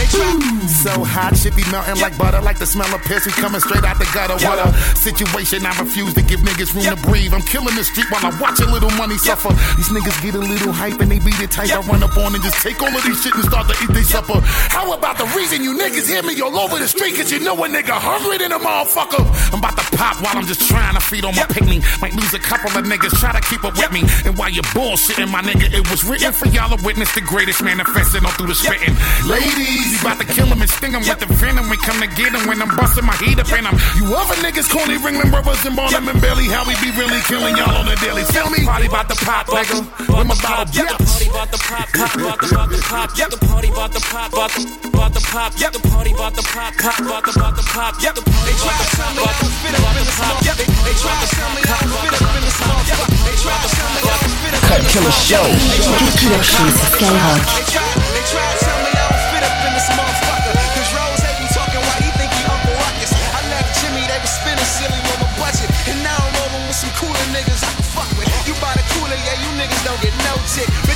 So 0.80 1.04
hot, 1.04 1.36
shit 1.36 1.52
be 1.52 1.62
melting 1.68 2.00
like 2.00 2.16
butter, 2.16 2.40
like 2.40 2.56
the 2.56 2.64
smell 2.64 2.88
of 2.88 3.04
piss. 3.04 3.28
We 3.28 3.32
coming 3.36 3.60
straight 3.60 3.84
out 3.84 4.00
the 4.00 4.08
gutter. 4.16 4.40
What 4.40 4.56
a 4.64 4.72
situation! 4.96 5.68
I 5.68 5.76
refuse 5.76 6.16
to 6.16 6.22
give 6.24 6.40
niggas 6.40 6.72
room 6.72 6.88
to 6.88 6.96
breathe. 7.04 7.36
I'm 7.36 7.44
killing 7.44 7.76
the 7.76 7.84
street 7.84 8.08
while 8.08 8.24
I 8.24 8.32
watch 8.40 8.58
a 8.60 8.66
little 8.66 8.90
money 8.96 9.20
suffer. 9.20 9.52
These 9.76 9.92
niggas 9.92 10.16
get 10.24 10.34
a 10.34 10.40
little 10.40 10.72
hype 10.72 10.98
and 11.04 11.12
they 11.12 11.20
be 11.20 11.36
the 11.36 11.46
type 11.46 11.68
I 11.70 11.84
run 11.84 12.02
up 12.02 12.16
on 12.16 12.32
and 12.34 12.42
just 12.42 12.64
take 12.64 12.80
all 12.80 12.88
of 12.88 13.04
these 13.04 13.20
shit 13.20 13.34
and 13.36 13.44
start 13.44 13.68
to 13.68 13.76
eat 13.84 13.92
their 13.92 14.08
supper. 14.20 14.40
How 14.44 14.92
about 14.92 15.18
the 15.18 15.26
reason 15.36 15.62
you 15.62 15.76
niggas 15.76 16.08
hear 16.08 16.22
me 16.22 16.40
all 16.40 16.56
over 16.58 16.78
the 16.78 16.88
street? 16.88 17.16
Cause 17.16 17.32
you 17.32 17.40
know 17.40 17.56
a 17.64 17.68
nigga 17.68 17.96
hungry 17.96 18.38
than 18.38 18.52
a 18.52 18.58
motherfucker. 18.58 19.24
I'm 19.52 19.58
about 19.58 19.76
to 19.78 19.86
pop 19.96 20.20
while 20.22 20.36
I'm 20.36 20.46
just 20.46 20.68
trying 20.68 20.94
to 20.94 21.00
feed 21.00 21.24
on 21.24 21.34
my 21.34 21.44
picnic. 21.48 21.82
Might 22.00 22.14
lose 22.14 22.32
a 22.34 22.38
couple 22.38 22.70
of 22.76 22.84
niggas, 22.84 23.16
try 23.18 23.32
to 23.32 23.42
keep 23.48 23.64
up 23.64 23.76
with 23.76 23.92
me. 23.92 24.04
And 24.24 24.36
while 24.36 24.50
you're 24.50 24.66
bullshitting, 24.76 25.30
my 25.30 25.42
nigga, 25.42 25.72
it 25.72 25.84
was 25.90 26.04
written 26.04 26.32
for 26.32 26.48
y'all 26.48 26.76
to 26.76 26.78
witness 26.84 27.12
the 27.14 27.20
greatest 27.20 27.62
manifesting 27.62 28.24
all 28.24 28.32
through 28.36 28.48
the 28.52 28.58
spitting. 28.58 28.94
Ladies, 29.26 29.92
you 29.92 29.98
about 30.00 30.20
to 30.20 30.26
kill 30.26 30.46
him 30.46 30.60
and 30.60 30.70
sting 30.70 30.92
him 30.92 31.04
with 31.04 31.20
the 31.20 31.28
venom. 31.40 31.68
We 31.68 31.76
come 31.78 32.00
to 32.00 32.08
get 32.14 32.32
him 32.32 32.46
when 32.48 32.60
I'm 32.60 32.72
busting 32.76 33.04
my 33.04 33.16
heat 33.16 33.38
up 33.40 33.50
in 33.52 33.64
him. 33.64 33.76
You 33.96 34.12
other 34.14 34.36
niggas, 34.44 34.68
corny 34.68 34.96
Ringling 35.00 35.30
Brothers 35.30 35.64
and 35.64 35.76
Barnum 35.76 36.08
and 36.08 36.20
Bailey, 36.20 36.46
how 36.46 36.64
we 36.68 36.74
be 36.84 36.92
really 36.96 37.20
killing 37.24 37.56
y'all 37.56 37.76
on 37.76 37.86
the 37.86 37.96
daily. 38.04 38.24
Feel 38.24 38.50
me? 38.50 38.64
Party 38.64 38.86
about 38.86 39.08
to 39.08 39.16
pop, 39.24 39.46
nigga. 39.48 39.80
My 40.20 40.36
bottle 40.42 40.68
Yeah, 40.76 40.92
the 40.94 41.00
party 41.00 41.28
about 41.30 41.50
the 41.50 41.58
pop, 41.58 41.88
pop, 41.96 42.14
about 42.14 42.40
the 42.40 42.46
about 42.50 42.68
the 42.70 42.80
pop, 42.84 43.10
the 43.16 43.46
party 43.46 43.68
about 43.68 43.92
the 43.92 44.00
pop, 44.10 44.32
about 44.34 44.50
the 44.58 44.66
about 44.90 45.14
the 45.14 45.22
pop, 45.22 45.54
yeah, 45.54 45.70
the 45.70 45.78
party 45.86 46.10
about 46.10 46.34
the 46.34 46.42
pop, 46.42 46.74
pop, 46.74 46.98
about 46.98 47.22
the 47.22 47.32
about 47.38 47.54
the 47.54 47.62
pop, 47.70 47.94
yeah, 48.02 48.10
the 48.10 48.22
party 48.26 48.52
about 48.58 48.74
the 48.82 48.90
pop, 48.98 49.14
about 49.14 49.36
the 49.38 49.46
fit 49.62 49.74
up 49.78 49.86
in 49.94 50.02
the 50.02 50.14
small, 50.18 50.34
yeah, 50.42 50.58
they 50.58 50.66
try 50.98 51.14
to 51.14 51.28
tell 51.30 51.50
me 51.54 51.62
I'm 51.62 51.86
fit 51.86 52.18
up 52.18 52.34
in 52.34 52.42
the 52.42 52.50
small, 52.50 52.80
yeah, 52.90 52.98
they 53.06 53.36
try 53.38 53.54
to 53.54 53.68
tell 53.70 53.90
me 53.94 54.00
I'm 54.02 54.18
fit 54.42 54.54
up 54.58 54.62
Cut 54.66 54.82
Killer 54.90 55.14
Show. 55.14 55.46
Cut 55.46 56.14
Killer 56.18 56.42
Show 56.42 56.66
sur 56.74 56.90
Skyrock. 56.90 57.38
They 57.54 57.66
try, 57.70 57.86
they 57.86 58.24
try 58.26 58.46
to 58.50 58.58
tell 58.58 58.80
me 58.82 58.90
I 58.90 59.02
don't 59.06 59.24
fit 59.30 59.42
up 59.46 59.54
in 59.62 59.72
this 59.78 59.88
motherfucker. 59.94 60.54
Cause 60.74 60.90
Rose 60.90 61.22
ain't 61.26 61.38
be 61.38 61.46
talking 61.54 61.82
why 61.86 61.96
he 62.02 62.10
think 62.18 62.30
he 62.34 62.42
Uncle 62.50 62.74
Ruckus. 62.82 63.14
I 63.14 63.40
left 63.46 63.78
Jimmy, 63.78 64.02
they 64.10 64.18
was 64.18 64.30
spinning 64.30 64.66
silly 64.66 64.98
on 65.10 65.22
my 65.22 65.30
budget. 65.38 65.70
And 65.86 66.02
now 66.02 66.18
I'm 66.18 66.34
rolling 66.34 66.66
with 66.66 66.78
some 66.78 66.90
cooler 66.98 67.26
niggas 67.30 67.62
I 67.62 67.70
can 67.78 67.86
fuck 67.94 68.10
with. 68.18 68.26
You 68.46 68.54
buy 68.58 68.74
the 68.74 68.86
cooler, 68.98 69.18
yeah, 69.22 69.38
you 69.38 69.50
niggas 69.54 69.82
don't 69.86 69.98
get 70.02 70.14
no 70.26 70.34
tick. 70.50 70.89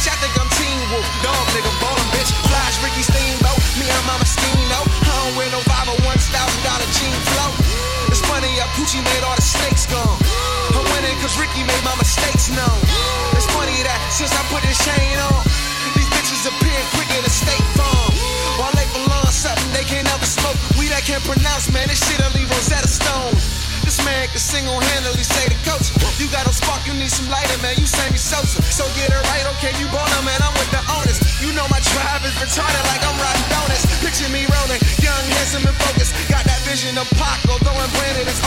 Gucci 8.95 9.03
made 9.03 9.27
all 9.27 9.35
the 9.35 9.43
snakes 9.43 9.87
gone. 9.91 10.19
I'm 10.71 10.87
winning 10.95 11.19
cause 11.19 11.35
Ricky 11.35 11.67
made 11.67 11.83
my 11.83 11.99
mistakes 11.99 12.47
known. 12.55 12.79
It's 13.35 13.51
funny 13.51 13.75
that 13.83 13.99
since 14.15 14.31
I 14.31 14.39
put 14.55 14.63
this 14.63 14.79
chain 14.87 15.19
on, 15.19 15.43
these 15.99 16.07
bitches 16.15 16.47
appear 16.47 16.79
quicker 16.95 17.19
than 17.19 17.35
State 17.35 17.67
Farm. 17.75 18.15
While 18.55 18.71
they 18.79 18.87
belong 18.95 19.27
something 19.35 19.67
they 19.75 19.83
can't 19.83 20.07
ever 20.15 20.27
smoke. 20.27 20.55
We 20.79 20.87
that 20.95 21.03
can't 21.03 21.27
pronounce, 21.27 21.67
man, 21.75 21.91
this 21.91 22.07
shit'll 22.07 22.31
leave 22.39 22.47
Rosetta 22.47 22.87
Stone. 22.87 23.35
This 23.83 23.99
man 24.07 24.31
can 24.31 24.39
single-handedly 24.39 25.27
say 25.27 25.51
to 25.51 25.59
coach, 25.67 25.91
you 26.23 26.31
got 26.31 26.47
no 26.47 26.55
spark, 26.55 26.87
you 26.87 26.95
need 26.95 27.11
some 27.11 27.27
lighter, 27.27 27.59
man. 27.67 27.75
You 27.75 27.91
Sammy 27.91 28.17
Sosa, 28.17 28.63
so 28.63 28.87
get 28.95 29.11
it 29.11 29.23
right, 29.35 29.45
okay? 29.59 29.75
You 29.83 29.91
born 29.91 30.07
man, 30.23 30.39
I'm 30.39 30.55
with 30.55 30.71
the 30.71 30.81
owners. 30.95 31.19
You 31.43 31.51
know 31.51 31.67
my 31.67 31.83
drive 31.83 32.23
is 32.23 32.33
retarded 32.39 32.85
like 32.95 33.03
I'm 33.03 33.19
riding 33.19 33.49
donuts. 33.51 33.85
Picture 33.99 34.31
me 34.31 34.47
rolling, 34.47 34.79
young, 35.03 35.25
handsome, 35.35 35.67
and 35.67 35.77
focused. 35.83 36.15
Got 36.31 36.47
that 36.47 36.63
vision 36.63 36.97
of 36.97 37.11
Pac, 37.19 37.43
throwing 37.45 37.91
Brandon 37.99 38.25
as 38.31 38.41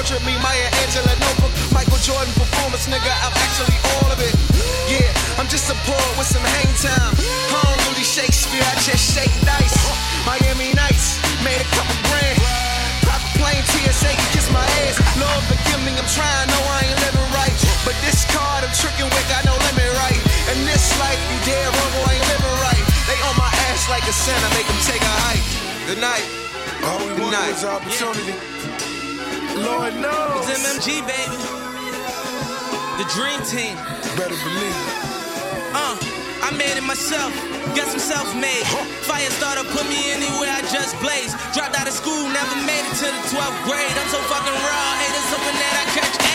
Portrait 0.00 0.24
me, 0.24 0.32
Maya 0.40 0.64
Angelou 0.80 1.12
notebook. 1.12 1.52
Michael 1.76 2.00
Jordan 2.00 2.32
performance, 2.32 2.88
nigga, 2.88 3.12
I'm 3.20 3.36
actually 3.36 3.76
all 3.92 4.08
of 4.08 4.16
it. 4.16 4.32
Yeah, 4.88 5.12
I'm 5.36 5.44
just 5.44 5.68
a 5.68 5.76
poet 5.84 6.12
with 6.16 6.24
some 6.24 6.40
hang 6.56 6.72
time. 6.80 7.12
I 7.20 7.60
don't 7.60 7.76
do 7.84 7.92
these 8.00 8.08
Shakespeare, 8.08 8.64
I 8.64 8.80
just 8.80 8.96
shake 8.96 9.28
dice. 9.44 9.76
Miami 10.24 10.72
Nights, 10.72 11.20
made 11.44 11.60
a 11.60 11.68
couple 11.76 11.92
grand. 12.08 12.32
Pop 13.04 13.20
a 13.20 13.30
plane, 13.36 13.60
TSA, 13.60 14.08
can 14.16 14.28
kiss 14.32 14.48
my 14.48 14.64
ass. 14.88 14.96
Lord, 15.20 15.44
forgive 15.52 15.84
me, 15.84 15.92
I'm 15.92 16.08
trying, 16.08 16.48
no, 16.48 16.60
I 16.80 16.88
ain't 16.88 16.96
living 17.04 17.28
right. 17.36 17.52
But 17.84 17.92
this 18.00 18.24
card, 18.32 18.64
I'm 18.64 18.72
tricking 18.72 19.04
with, 19.04 19.26
got 19.28 19.44
no 19.44 19.52
limit 19.52 19.84
right. 20.00 20.20
And 20.48 20.64
this 20.64 20.96
life, 20.96 21.20
you 21.28 21.36
dead 21.44 21.68
wrong, 21.76 22.08
I 22.08 22.16
ain't 22.16 22.24
living 22.24 22.56
right. 22.64 22.84
They 23.04 23.20
on 23.28 23.36
my 23.36 23.52
ass 23.68 23.84
like 23.92 24.08
a 24.08 24.16
Santa, 24.16 24.48
make 24.56 24.64
them 24.64 24.80
take 24.88 25.04
a 25.04 25.14
hike. 25.28 25.44
Good 25.84 26.00
night. 26.00 26.24
All 26.88 26.96
we 27.04 27.12
Good 27.12 27.20
want 27.20 27.36
night. 27.36 27.52
is 27.52 27.68
opportunity. 27.68 28.32
Lord 29.58 29.94
knows. 29.98 30.46
It's 30.48 30.62
MMG, 30.62 31.02
baby. 31.06 31.38
The 33.00 33.06
dream 33.10 33.40
team. 33.42 33.74
Better 34.14 34.38
believe 34.46 34.76
it. 34.76 34.88
Uh, 35.74 35.96
I 36.46 36.50
made 36.56 36.76
it 36.76 36.84
myself. 36.84 37.32
Guess 37.74 37.94
I'm 37.94 38.00
self-made. 38.00 38.66
Fire 39.06 39.30
starter 39.38 39.64
put 39.70 39.86
me 39.88 40.12
anywhere 40.12 40.50
I 40.50 40.62
just 40.70 40.98
blaze. 41.00 41.34
Dropped 41.54 41.78
out 41.78 41.88
of 41.88 41.94
school, 41.94 42.28
never 42.30 42.56
made 42.66 42.84
it 42.86 42.96
to 43.02 43.08
the 43.10 43.22
12th 43.34 43.60
grade. 43.66 43.94
I'm 43.94 44.10
so 44.10 44.20
fucking 44.30 44.58
raw, 44.62 44.88
haters 45.02 45.28
hoping 45.34 45.58
that 45.58 45.74
I 45.74 45.84
catch 45.98 46.29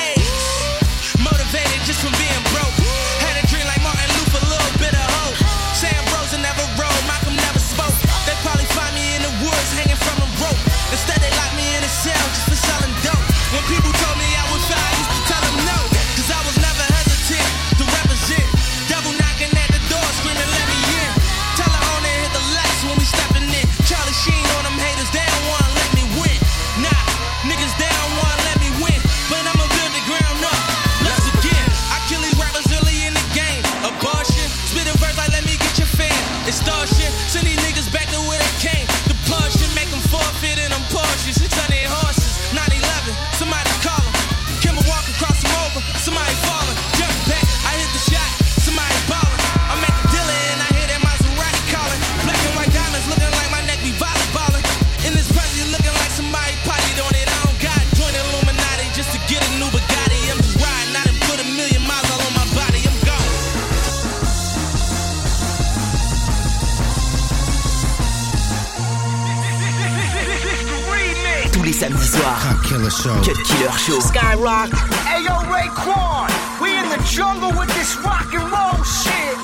Show. 73.06 73.22
Cut 73.22 73.38
Killer 73.46 73.78
Show. 73.78 74.02
Skyrock. 74.02 74.74
Hey 75.06 75.22
yo, 75.22 75.38
Raekwon, 75.46 76.26
we 76.58 76.74
in 76.74 76.90
the 76.90 76.98
jungle 77.06 77.54
with 77.54 77.70
this 77.78 77.94
rock 78.02 78.34
and 78.34 78.42
roll 78.50 78.82
shit. 78.82 79.38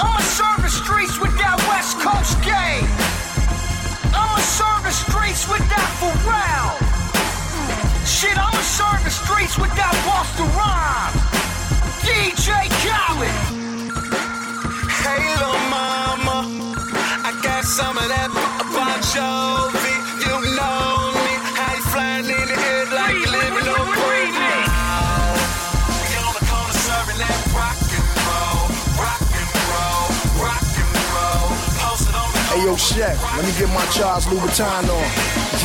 I'ma 0.00 0.24
serve 0.24 0.64
the 0.64 0.72
streets 0.72 1.20
with 1.20 1.36
that 1.36 1.60
West 1.68 2.00
Coast 2.00 2.40
game. 2.40 2.88
I'ma 4.16 4.40
serve 4.40 4.80
the 4.88 4.96
streets 4.96 5.44
with 5.44 5.60
that 5.68 5.88
Pharrell. 6.00 6.72
Shit, 8.08 8.40
I'ma 8.40 8.64
serve 8.64 9.04
the 9.04 9.12
streets 9.12 9.60
with 9.60 9.76
that 9.76 9.92
Busta 10.08 10.48
Rhymes. 10.56 11.20
DJ 12.00 12.64
yo, 32.70 32.76
chef, 32.76 33.36
let 33.36 33.44
me 33.44 33.52
get 33.58 33.68
my 33.74 33.84
Charles 33.86 34.26
Louboutin 34.26 34.88
on. 34.88 35.06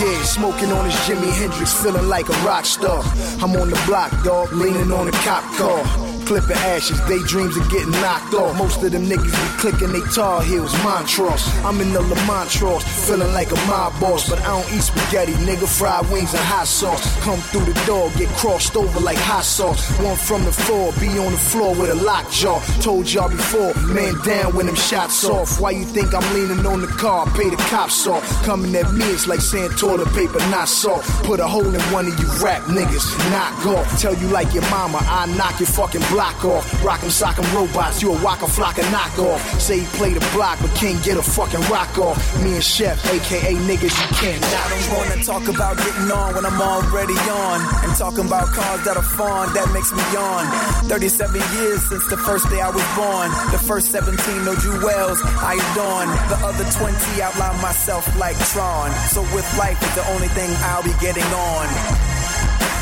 Yeah, 0.02 0.24
smoking 0.24 0.72
on 0.72 0.86
this 0.86 0.96
Jimi 1.08 1.32
Hendrix, 1.32 1.74
feeling 1.82 2.08
like 2.08 2.28
a 2.30 2.38
rock 2.46 2.66
star. 2.66 3.04
I'm 3.42 3.56
on 3.56 3.70
the 3.70 3.82
block, 3.86 4.12
dog, 4.24 4.52
leaning 4.54 4.92
on 4.92 5.08
a 5.08 5.12
cop 5.12 5.44
car. 5.56 6.05
Clipping 6.26 6.58
ashes. 6.74 7.00
Daydreams 7.08 7.56
of 7.58 7.70
getting 7.70 7.92
knocked 8.02 8.34
off. 8.34 8.58
Most 8.58 8.84
of 8.84 8.92
them 8.92 9.06
niggas 9.06 9.32
be 9.32 9.48
clicking 9.62 9.94
they 9.94 10.02
tar 10.14 10.42
heels, 10.42 10.74
Montrose. 10.84 11.46
I'm 11.64 11.80
in 11.82 11.94
the 11.94 12.02
Lamontros, 12.02 12.84
feeling 13.08 13.32
like 13.34 13.52
a 13.52 13.60
mob 13.68 13.98
boss, 14.00 14.30
but 14.30 14.42
I 14.42 14.48
don't 14.60 14.74
eat 14.74 14.82
spaghetti, 14.82 15.34
nigga. 15.34 15.68
Fried 15.68 16.10
wings 16.12 16.34
and 16.34 16.44
hot 16.44 16.68
sauce. 16.68 17.04
Come 17.22 17.40
through 17.40 17.66
the 17.72 17.86
door, 17.86 18.12
get 18.18 18.30
crossed 18.30 18.76
over 18.76 19.00
like 19.00 19.18
hot 19.18 19.44
sauce. 19.44 19.82
One 20.00 20.16
from 20.16 20.44
the 20.44 20.52
floor, 20.52 20.92
be 21.00 21.08
on 21.20 21.32
the 21.32 21.38
floor 21.38 21.76
with 21.76 21.90
a 21.90 21.96
lock 21.96 22.30
jaw. 22.32 22.60
Told 22.82 23.12
y'all 23.12 23.30
before, 23.30 23.74
man 23.94 24.14
down 24.26 24.56
when 24.56 24.66
them 24.66 24.76
shots 24.76 25.24
off. 25.26 25.60
Why 25.60 25.72
you 25.72 25.86
think 25.86 26.14
I'm 26.14 26.26
leaning 26.34 26.66
on 26.66 26.82
the 26.82 26.88
car? 26.88 27.28
Pay 27.38 27.50
the 27.50 27.58
cops 27.70 28.08
off. 28.08 28.24
Coming 28.44 28.76
at 28.76 28.92
me, 28.94 29.06
it's 29.06 29.28
like 29.28 29.42
saying 29.42 29.72
toilet 29.72 30.10
paper, 30.14 30.40
not 30.50 30.68
salt. 30.68 31.04
Put 31.24 31.40
a 31.40 31.48
hole 31.48 31.74
in 31.74 31.82
one 31.94 32.08
of 32.08 32.20
you 32.20 32.28
rap 32.44 32.62
niggas, 32.64 33.06
knock 33.32 33.66
off. 33.68 34.02
Tell 34.02 34.16
you 34.16 34.28
like 34.28 34.54
your 34.54 34.68
mama, 34.70 35.00
I 35.02 35.26
knock 35.38 35.60
your 35.60 35.68
fucking 35.68 36.02
block 36.16 36.46
off. 36.46 36.64
Rock'em 36.80 37.12
sock'em 37.12 37.44
robots, 37.54 38.02
you 38.02 38.08
a 38.14 38.24
waka 38.24 38.46
flocka 38.46 38.84
knockoff. 38.94 39.40
Say 39.60 39.80
he 39.80 39.86
play 40.00 40.14
the 40.14 40.24
block, 40.32 40.58
but 40.62 40.72
can't 40.74 41.04
get 41.04 41.18
a 41.18 41.22
fucking 41.22 41.60
rock 41.68 41.92
off. 41.98 42.16
Me 42.42 42.56
and 42.56 42.64
Chef, 42.64 42.96
aka 43.12 43.54
niggas, 43.68 43.96
you 44.00 44.10
can't 44.16 44.40
knock. 44.40 44.66
I 44.66 44.70
don't 44.72 44.98
wanna 44.98 45.24
talk 45.28 45.46
about 45.54 45.76
getting 45.76 46.10
on 46.10 46.36
when 46.36 46.46
I'm 46.46 46.62
already 46.62 47.20
on. 47.28 47.60
And 47.84 47.92
talking 47.98 48.26
about 48.32 48.48
cars 48.56 48.82
that 48.86 48.96
are 48.96 49.10
fun, 49.20 49.52
that 49.56 49.68
makes 49.76 49.92
me 49.92 50.04
yawn. 50.16 50.46
37 50.88 51.36
years 51.60 51.84
since 51.90 52.08
the 52.08 52.18
first 52.18 52.50
day 52.50 52.62
I 52.62 52.72
was 52.72 52.88
born. 52.96 53.28
The 53.52 53.60
first 53.60 53.92
17, 53.92 54.16
no 54.46 54.56
jewels, 54.56 55.20
I 55.44 55.60
adorn. 55.68 56.08
The 56.32 56.40
other 56.48 56.64
20, 56.64 57.22
outline 57.28 57.60
myself 57.62 58.08
like 58.16 58.40
Tron. 58.56 58.90
So 59.12 59.20
with 59.36 59.48
life, 59.60 59.80
the 60.00 60.08
only 60.16 60.30
thing 60.30 60.50
I'll 60.64 60.84
be 60.84 60.96
getting 61.04 61.28
on. 61.36 62.15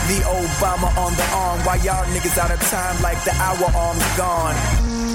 The 0.04 0.20
Obama 0.28 0.92
on 1.00 1.16
the 1.16 1.28
arm, 1.32 1.64
while 1.64 1.80
y'all 1.80 2.04
niggas 2.12 2.38
out 2.38 2.52
of 2.52 2.60
time 2.68 3.02
like 3.02 3.24
the 3.24 3.32
hour 3.40 3.72
arm's 3.72 4.04
gone. 4.20 4.56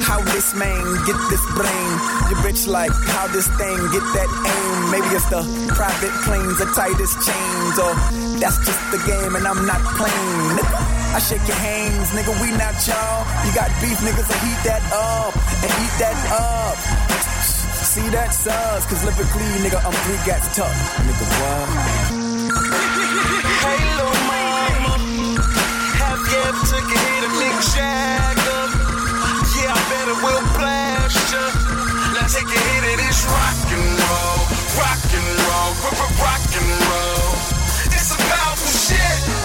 How 0.00 0.25
this 0.33 0.54
man 0.54 0.80
get 1.04 1.18
this 1.28 1.45
brain? 1.52 1.90
Your 2.33 2.40
bitch 2.40 2.66
like 2.66 2.92
how 3.12 3.28
this 3.28 3.47
thing 3.61 3.76
get 3.92 4.00
that 4.16 4.30
aim? 4.33 4.88
Maybe 4.88 5.12
it's 5.12 5.28
the 5.28 5.45
private 5.68 6.14
planes, 6.25 6.57
the 6.57 6.73
tightest 6.73 7.21
chains, 7.21 7.76
or 7.76 7.92
that's 8.40 8.57
just 8.64 8.80
the 8.88 8.97
game 9.04 9.37
and 9.37 9.45
I'm 9.45 9.66
not 9.68 9.85
playing. 10.00 10.57
I 11.12 11.21
shake 11.21 11.45
your 11.45 11.61
hands, 11.61 12.09
nigga. 12.16 12.33
We 12.40 12.49
not 12.57 12.80
y'all. 12.88 13.28
You 13.45 13.52
got 13.52 13.68
beef, 13.85 14.00
niggas, 14.00 14.25
so 14.25 14.37
heat 14.40 14.61
that 14.64 14.80
up 14.88 15.37
and 15.37 15.71
eat 15.85 15.95
that 16.00 16.16
up. 16.33 16.76
See 17.85 18.09
that 18.09 18.33
sus, 18.33 18.87
cause 18.88 19.04
lyrically, 19.04 19.52
nigga, 19.61 19.85
I'm 19.85 19.92
three 20.09 20.21
gats 20.25 20.49
tough. 20.57 20.73
Nigga, 21.04 21.25
what? 21.28 22.38
Jagger? 27.78 28.64
Yeah, 29.54 29.70
I 29.70 29.80
bet 29.90 30.06
it 30.11 30.18
will 30.25 30.42
blast 30.58 31.30
ya. 31.32 31.44
Now 32.14 32.26
take 32.26 32.50
a 32.50 32.61
hit 32.68 32.85
of 32.90 32.97
this 32.99 33.20
rock 33.30 33.70
and 33.76 33.87
roll, 34.02 34.40
rock 34.82 35.04
and 35.18 35.28
roll, 35.47 35.70
rock, 36.18 36.44
and 36.58 36.70
roll. 36.90 37.30
It's 37.94 38.11
a 38.11 38.18
powerful 38.18 38.73
shit. 38.82 39.38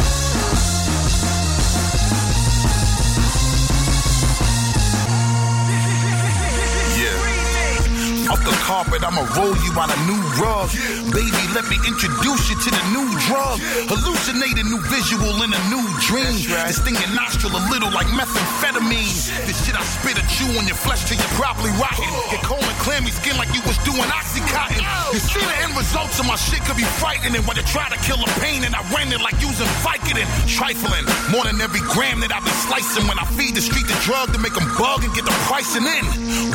Yeah. 8.73 8.81
Off 8.81 8.89
the 8.89 8.97
carpet, 8.97 9.05
I'ma 9.05 9.21
roll 9.37 9.53
you 9.61 9.71
out 9.77 9.93
a 9.93 9.99
new 10.09 10.17
rug. 10.41 10.69
Baby, 11.13 11.43
let 11.53 11.69
me 11.69 11.77
introduce 11.85 12.49
you 12.49 12.57
to 12.57 12.69
the 12.73 12.83
new 12.89 13.05
drug. 13.29 13.61
Hallucinate 13.85 14.57
a 14.57 14.65
new 14.65 14.81
visual 14.89 15.29
in 15.45 15.53
a 15.53 15.61
new 15.69 15.85
dream. 16.01 16.33
This 16.65 16.81
thing 16.81 16.97
your 16.97 17.13
nostril 17.13 17.53
a 17.53 17.61
little 17.69 17.93
like 17.93 18.09
methamphetamine. 18.09 19.13
This 19.45 19.61
shit 19.61 19.77
I 19.77 19.83
spit 19.85 20.17
at 20.17 20.25
you 20.41 20.49
on 20.57 20.65
your 20.65 20.79
flesh 20.79 21.05
till 21.05 21.21
you're 21.21 21.35
properly 21.37 21.69
rotten. 21.77 22.09
Get 22.33 22.41
cold 22.41 22.65
and 22.65 22.79
clammy 22.81 23.13
skin 23.13 23.37
like 23.37 23.53
you 23.53 23.61
was 23.69 23.77
doing 23.85 24.09
oxycontin. 24.09 24.81
You 25.13 25.21
see 25.21 25.45
the 25.45 25.57
end 25.61 25.77
results 25.77 26.17
of 26.17 26.25
my 26.25 26.35
shit 26.35 26.65
could 26.65 26.77
be 26.77 26.87
frightening 26.97 27.45
when 27.45 27.53
you 27.53 27.65
try 27.69 27.85
to 27.93 27.99
kill 28.01 28.17
the 28.17 28.31
pain 28.41 28.65
and 28.65 28.73
I 28.73 28.81
ran 28.89 29.13
it 29.13 29.21
like 29.21 29.37
using 29.37 29.69
Vicodin. 29.85 30.25
Trifling, 30.49 31.05
more 31.29 31.45
than 31.45 31.61
every 31.61 31.83
gram 31.93 32.25
that 32.25 32.33
I 32.33 32.41
be 32.41 32.53
slicing 32.65 33.05
when 33.05 33.21
I 33.21 33.25
feed 33.37 33.53
the 33.53 33.61
street 33.61 33.85
the 33.85 33.97
drug 34.01 34.33
to 34.33 34.39
make 34.41 34.57
them 34.57 34.65
bug 34.81 35.05
and 35.05 35.13
get 35.13 35.29
the 35.29 35.35
pricing 35.45 35.85
in. 35.85 36.05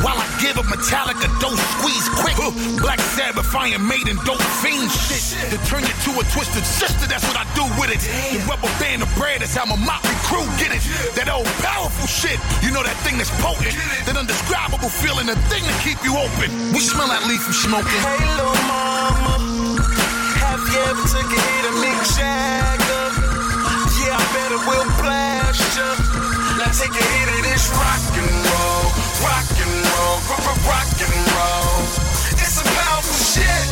While 0.03 0.19
I 0.19 0.27
give 0.43 0.59
a 0.59 0.65
metallic 0.67 1.15
a 1.23 1.29
dose 1.39 1.63
squeeze 1.79 2.08
quick. 2.17 2.37
Black 2.81 2.99
Sabbath, 3.13 3.53
Iron 3.55 3.85
Maiden, 3.85 4.17
dope 4.25 4.41
fiend 4.61 4.89
shit. 4.89 5.51
To 5.51 5.57
turn 5.69 5.83
you 5.83 5.95
to 6.07 6.11
a 6.19 6.23
twisted 6.33 6.65
sister, 6.65 7.05
that's 7.07 7.25
what 7.27 7.37
I 7.37 7.45
do 7.53 7.65
with 7.77 7.91
it. 7.91 8.01
The 8.33 8.39
rubber 8.49 8.71
band 8.79 9.03
of 9.03 9.11
bread, 9.15 9.41
that's 9.41 9.55
how 9.55 9.65
my 9.65 9.77
motley 9.77 10.15
crew 10.25 10.45
get 10.57 10.71
it. 10.73 10.81
That 11.15 11.29
old 11.29 11.49
powerful 11.61 12.07
shit, 12.07 12.39
you 12.63 12.71
know 12.71 12.83
that 12.83 12.97
thing 13.05 13.17
that's 13.17 13.33
potent. 13.43 13.75
That 14.05 14.17
undescribable 14.17 14.89
feeling, 14.89 15.27
the 15.27 15.37
thing 15.51 15.63
to 15.65 15.75
keep 15.85 15.99
you 16.01 16.15
open. 16.17 16.49
We 16.73 16.81
smell 16.81 17.07
that 17.09 17.25
leaf 17.27 17.41
from 17.43 17.53
smoking. 17.53 18.01
Hey, 18.01 18.21
little 18.37 18.57
mama, 18.69 19.37
have 20.41 20.63
you 20.63 20.79
ever 20.89 21.03
took 21.05 21.29
a 21.29 21.39
hit 21.39 21.65
of 21.69 21.75
Mick 21.83 21.99
Jagger? 22.15 23.07
Yeah, 23.99 24.15
I 24.15 24.23
bet 24.31 24.49
it 24.55 24.61
will 24.63 24.87
blast 25.01 25.61
ya. 25.75 25.89
Now 26.57 26.71
take 26.71 26.95
a 26.95 27.03
hit 27.03 27.27
of 27.35 27.41
this 27.43 27.67
rock 27.73 28.03
and 28.15 28.29
roll, 28.47 28.68
rock 29.23 29.49
and 29.51 29.73
roll, 29.91 30.17
rock, 30.67 31.01
and 31.01 31.15
roll. 31.35 31.83
It's 32.39 32.53
some 32.55 32.67
powerful 32.67 33.13
shit. 33.13 33.67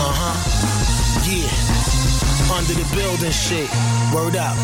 Uh 0.00 0.12
huh. 0.12 1.22
Yeah. 1.24 1.69
Under 2.60 2.74
the 2.74 2.94
building 2.94 3.30
shit. 3.30 3.70
Word 4.12 4.36
up. 4.36 4.54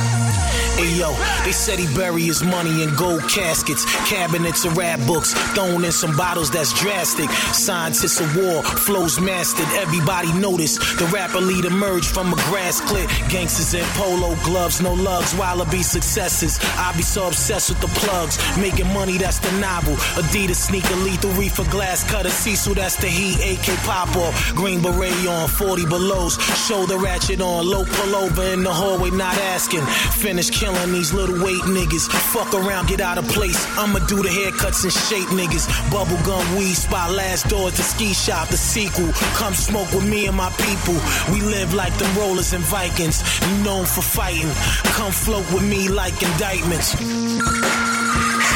Hey 0.77 0.93
yo, 0.99 1.15
they 1.43 1.53
said 1.53 1.79
he 1.79 1.87
bury 1.97 2.21
his 2.21 2.43
money 2.43 2.83
in 2.83 2.95
gold 2.97 3.23
caskets, 3.31 3.87
cabinets 4.11 4.67
of 4.67 4.77
rap 4.77 5.01
books, 5.07 5.33
thrown 5.55 5.83
in 5.87 5.91
some 5.91 6.15
bottles 6.19 6.51
that's 6.51 6.79
drastic. 6.79 7.31
Scientists 7.57 8.21
of 8.21 8.37
war, 8.37 8.63
flows 8.63 9.19
mastered, 9.19 9.67
everybody 9.81 10.31
noticed. 10.35 10.81
The 10.99 11.07
rapper 11.07 11.41
lead 11.41 11.65
emerged 11.65 12.11
from 12.13 12.31
a 12.31 12.37
grass 12.53 12.83
clip. 12.83 13.09
Gangsters 13.31 13.73
in 13.73 13.87
polo 13.95 14.37
gloves, 14.45 14.83
no 14.83 14.93
lugs, 14.93 15.35
wallaby 15.35 15.83
successes. 15.83 16.61
I 16.77 16.93
be 16.95 17.03
so 17.03 17.29
obsessed 17.29 17.71
with 17.71 17.81
the 17.81 17.89
plugs, 18.01 18.37
making 18.59 18.93
money 18.93 19.17
that's 19.17 19.39
the 19.39 19.53
novel. 19.53 19.95
Adidas 20.21 20.57
sneaker, 20.57 20.97
lethal 20.97 21.31
reefer, 21.41 21.65
glass 21.71 22.05
cutter, 22.05 22.29
Cecil, 22.29 22.75
that's 22.75 22.97
the 22.97 23.09
heat. 23.09 23.41
AK 23.41 23.79
pop 23.87 24.15
off, 24.15 24.55
green 24.55 24.83
beret 24.83 25.27
on, 25.27 25.49
40 25.49 25.87
belows, 25.87 26.37
shoulder 26.69 26.99
ratchet 26.99 27.41
on, 27.41 27.67
low 27.67 27.86
pullover 27.87 28.53
in 28.53 28.63
the 28.63 28.73
hallway, 28.73 29.11
not 29.11 29.37
asking. 29.55 29.85
Finish 30.21 30.51
killing 30.51 30.93
these 30.93 31.13
little 31.13 31.39
weight 31.45 31.63
niggas. 31.63 32.11
Fuck 32.33 32.55
around, 32.55 32.89
get 32.89 33.01
out 33.01 33.19
of 33.19 33.27
place. 33.29 33.67
I'ma 33.79 34.01
do 34.07 34.23
the 34.23 34.29
haircuts 34.29 34.85
and 34.85 34.93
shape 34.93 35.29
niggas. 35.29 35.67
Bubblegum 35.91 36.59
weed 36.59 36.75
spot, 36.75 37.13
last 37.13 37.49
doors, 37.49 37.77
the 37.77 37.83
ski 37.83 38.13
shop, 38.13 38.49
the 38.49 38.57
sequel. 38.57 39.11
Come 39.35 39.55
smoke 39.55 39.91
with 39.93 40.09
me 40.09 40.27
and 40.27 40.37
my 40.37 40.51
people. 40.59 40.99
We 41.33 41.41
live 41.41 41.75
like 41.75 41.97
them 41.99 42.13
rollers 42.17 42.53
and 42.53 42.65
Vikings, 42.65 43.23
known 43.65 43.85
for 43.85 44.03
fighting. 44.03 44.51
Come 44.97 45.13
float 45.13 45.47
with 45.53 45.65
me 45.65 45.89
like 45.89 46.21
indictments. 46.23 46.93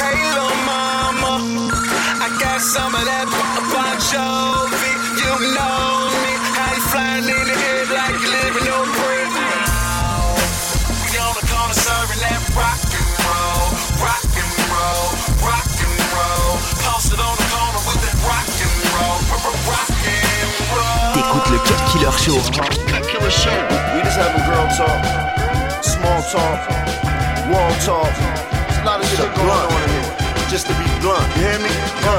Hey, 0.01 0.17
little 0.33 0.57
mama, 0.65 1.71
I 2.25 2.29
got 2.41 2.61
some 2.61 2.95
of 2.95 3.05
that 3.05 3.27
Bon 3.73 3.97
Jovi. 4.09 4.93
You 5.21 5.35
know 5.55 6.09
me, 6.23 6.33
how 6.57 6.75
you 6.75 6.83
flying 6.91 7.25
in 7.25 7.45
the 7.47 7.57
air 7.69 7.85
like 7.93 8.21
living 8.23 8.69
on 8.73 9.00
roll, 14.91 15.11
rock 15.47 15.71
and 15.87 15.99
roll. 16.15 16.59
Posted 16.83 17.21
on 17.21 17.35
the 17.39 17.47
corner 17.55 17.83
with 17.87 18.01
that 18.03 18.17
rock 18.27 18.47
and 18.47 18.75
roll, 18.95 19.19
rock 19.71 19.91
and 20.07 20.51
roll. 20.75 21.15
T'écoutes 21.15 21.51
le 21.55 21.59
Cut 21.67 21.81
Killer 21.91 22.15
Show. 22.19 22.39
Killer 23.11 23.31
show. 23.31 23.59
We 23.95 24.03
just 24.03 24.19
having 24.19 24.43
girl 24.47 24.67
talk, 24.79 25.03
small 25.83 26.21
talk, 26.31 26.61
wall 27.51 27.73
talk. 27.87 28.13
There's 28.69 28.79
a 28.79 28.85
lot 28.85 29.01
of 29.01 29.07
shit 29.07 29.31
going 29.35 29.51
on 29.51 29.83
in 29.83 29.91
here. 29.91 30.11
Just 30.49 30.67
to 30.67 30.75
be 30.75 30.87
blunt, 31.01 31.27
you 31.37 31.43
hear 31.43 31.59
me? 31.59 31.73
Yo. 32.05 32.17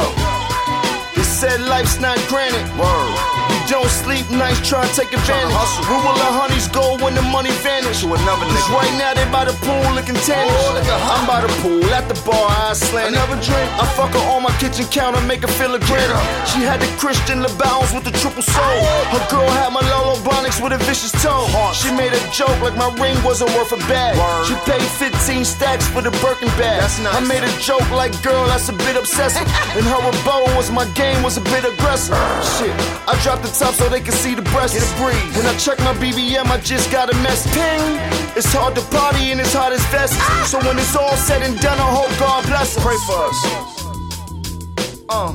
They 1.15 1.23
said 1.23 1.62
life's 1.62 1.99
not 1.99 2.17
granted. 2.27 2.65
Word. 2.77 3.40
Don't 3.71 3.88
sleep 3.88 4.27
nights, 4.29 4.67
try 4.67 4.84
to 4.84 4.91
take 4.91 5.15
advantage. 5.15 5.55
Hustle. 5.55 5.88
Rule 5.88 6.03
the 6.03 6.27
honeys 6.27 6.67
go 6.67 6.99
when 6.99 7.15
the 7.15 7.23
money 7.31 7.55
vanish. 7.63 8.03
To 8.03 8.12
another 8.12 8.43
nigga. 8.43 8.67
Right 8.67 8.91
now 8.99 9.15
they 9.15 9.23
by 9.31 9.47
the 9.47 9.55
pool 9.63 9.79
looking 9.95 10.19
tannish. 10.27 10.51
Oh, 10.51 11.15
I'm 11.15 11.23
by 11.23 11.39
the 11.39 11.51
pool, 11.63 11.79
at 11.95 12.03
the 12.12 12.19
bar, 12.27 12.51
I 12.51 12.75
slant. 12.75 13.15
Another 13.15 13.39
drink. 13.39 13.63
I 13.79 13.88
fuck 13.95 14.12
her 14.12 14.25
on 14.36 14.43
my 14.43 14.51
kitchen 14.60 14.84
counter, 14.91 15.23
make 15.23 15.47
her 15.47 15.53
feel 15.55 15.71
a 15.71 15.79
grin. 15.88 16.03
She 16.51 16.67
had 16.67 16.84
the 16.84 16.91
Christian 16.99 17.39
LeBounds 17.39 17.95
with 17.95 18.03
the 18.03 18.12
triple 18.12 18.43
soul. 18.43 18.60
Oh. 18.60 19.15
Her 19.15 19.23
girl 19.31 19.47
had 19.55 19.71
my 19.71 19.79
Lolo 19.88 20.19
Blonics 20.19 20.60
with 20.60 20.75
a 20.75 20.79
vicious 20.84 21.15
toe. 21.23 21.47
She 21.71 21.95
made 21.95 22.12
a 22.12 22.19
joke 22.36 22.60
like 22.60 22.75
my 22.75 22.91
ring 22.99 23.15
wasn't 23.23 23.55
worth 23.55 23.71
a 23.71 23.79
bag. 23.88 24.19
She 24.51 24.55
paid 24.67 24.84
15 24.99 25.47
stacks 25.47 25.88
for 25.88 26.03
the 26.03 26.12
Birkin 26.19 26.51
bag. 26.60 26.84
I 27.07 27.23
made 27.23 27.47
a 27.47 27.53
joke 27.63 27.88
like, 27.95 28.12
girl, 28.19 28.43
that's 28.51 28.67
a 28.67 28.75
bit 28.84 28.99
obsessive. 28.99 29.47
and 29.79 29.88
her 29.88 30.01
rebuttal 30.03 30.51
was 30.60 30.67
my 30.71 30.84
game 30.91 31.23
was 31.23 31.38
a 31.39 31.45
bit 31.55 31.63
aggressive. 31.63 32.19
Shit, 32.60 32.75
I 33.07 33.15
dropped 33.23 33.47
the 33.47 33.61
so 33.69 33.88
they 33.89 34.00
can 34.00 34.13
see 34.13 34.34
the 34.34 34.41
breast. 34.41 34.74
Get 34.74 34.82
a 34.82 34.95
breeze. 34.97 35.38
When 35.38 35.45
I 35.45 35.56
check 35.58 35.78
my 35.80 35.93
BBM, 35.93 36.45
I 36.45 36.60
just 36.62 36.91
got 36.91 37.13
a 37.13 37.15
mess. 37.21 37.45
Ping. 37.54 37.84
It's 38.36 38.52
hard 38.54 38.74
to 38.76 38.82
party 38.89 39.32
and 39.32 39.39
it's 39.39 39.54
hot 39.54 39.71
as 39.71 39.86
vest. 39.93 40.17
So 40.50 40.58
when 40.65 40.80
it's 40.80 40.95
all 40.95 41.15
said 41.15 41.43
and 41.43 41.60
done, 41.60 41.78
I 41.78 41.89
hope 41.93 42.10
God 42.17 42.45
bless 42.47 42.76
us. 42.76 42.84
Pray 42.84 42.97
for 43.06 43.21
us. 43.30 43.39
Uh, 45.10 45.34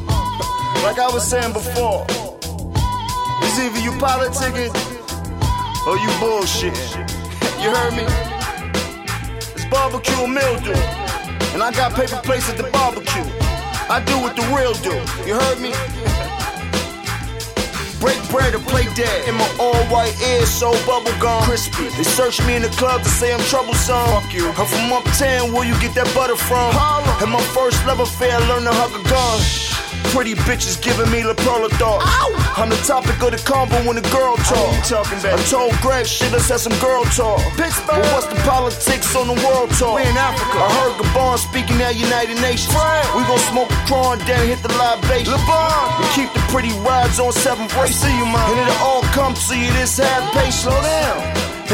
like 0.83 0.99
I 0.99 1.09
was 1.13 1.23
saying 1.23 1.53
before, 1.53 2.07
it's 3.45 3.59
either 3.61 3.81
you 3.81 3.93
politicking 4.03 4.75
or 5.87 5.97
you 5.99 6.11
bullshit. 6.19 6.75
you 7.63 7.71
heard 7.71 7.95
me? 7.95 8.05
It's 9.55 9.67
barbecue 9.67 10.25
and 10.25 10.35
mildew. 10.35 10.75
And 11.55 11.63
I 11.63 11.71
got 11.73 11.95
paper 11.95 12.21
plates 12.25 12.51
at 12.51 12.57
the 12.57 12.69
barbecue. 12.71 13.25
I 13.89 14.03
do 14.05 14.19
what 14.19 14.35
the 14.35 14.43
real 14.57 14.75
do. 14.83 14.95
You 15.29 15.39
heard 15.39 15.61
me? 15.61 16.16
Or 18.57 18.61
play 18.61 18.87
dead. 18.95 19.29
In 19.29 19.35
my 19.35 19.49
all 19.61 19.77
white 19.93 20.17
ears, 20.23 20.49
so 20.49 20.73
bubblegum 20.89 21.43
crispy. 21.43 21.89
They 21.89 22.05
search 22.05 22.41
me 22.47 22.57
in 22.57 22.63
the 22.63 22.69
club 22.69 23.03
to 23.03 23.09
say 23.09 23.35
I'm 23.35 23.41
troublesome. 23.41 24.07
Fuck 24.09 24.33
you. 24.33 24.49
I'm 24.49 24.67
from 24.67 24.93
uptown, 24.93 25.53
where 25.53 25.67
you 25.67 25.79
get 25.79 25.95
that 25.95 26.11
butter 26.15 26.37
from? 26.37 26.73
And 27.21 27.31
my 27.31 27.43
first 27.53 27.85
love 27.87 28.01
affair, 28.01 28.41
learn 28.49 28.63
to 28.63 28.73
hug 28.73 28.93
a 28.99 29.03
gun. 29.11 29.66
Pretty 30.17 30.33
bitches 30.49 30.81
giving 30.81 31.13
me 31.13 31.21
La 31.29 31.37
Perla 31.37 31.69
thought. 31.77 32.01
I'm 32.57 32.73
the 32.73 32.81
topic 32.89 33.21
of 33.21 33.37
the 33.37 33.41
combo 33.45 33.77
when 33.85 34.01
the 34.01 34.07
girl 34.09 34.33
talk. 34.49 34.73
talking 34.89 35.21
about? 35.21 35.37
I 35.37 35.45
told 35.45 35.77
Greg, 35.85 36.09
shit, 36.09 36.33
let's 36.33 36.49
have 36.49 36.65
some 36.65 36.73
girl 36.81 37.05
talk. 37.13 37.37
Pittsburgh. 37.61 38.01
But 38.01 38.17
what's 38.17 38.25
the 38.25 38.41
politics 38.49 39.13
on 39.13 39.29
the 39.29 39.37
world 39.45 39.69
talk? 39.77 40.01
We 40.01 40.09
in 40.09 40.17
Africa. 40.17 40.57
I 40.57 40.73
heard 40.81 40.97
Gabon 41.05 41.37
speaking 41.37 41.85
at 41.85 42.01
United 42.01 42.41
Nations. 42.41 42.73
Right. 42.73 43.05
We 43.13 43.29
gon' 43.29 43.45
smoke 43.53 43.69
a 43.69 43.77
prawn, 43.85 44.17
then 44.25 44.41
hit 44.49 44.65
the 44.65 44.73
libation. 44.81 45.37
LeBron. 45.37 46.01
We 46.01 46.09
keep 46.17 46.33
the 46.33 46.41
pretty 46.49 46.73
rides 46.81 47.21
on 47.21 47.37
seventh 47.37 47.77
race. 47.77 48.01
See 48.01 48.09
you, 48.09 48.25
man. 48.25 48.41
And 48.41 48.73
it'll 48.73 48.89
all 48.89 49.05
come 49.13 49.37
to 49.37 49.53
you 49.53 49.69
this 49.77 50.01
half 50.01 50.33
pace. 50.33 50.65
Slow 50.65 50.81
down. 50.81 51.21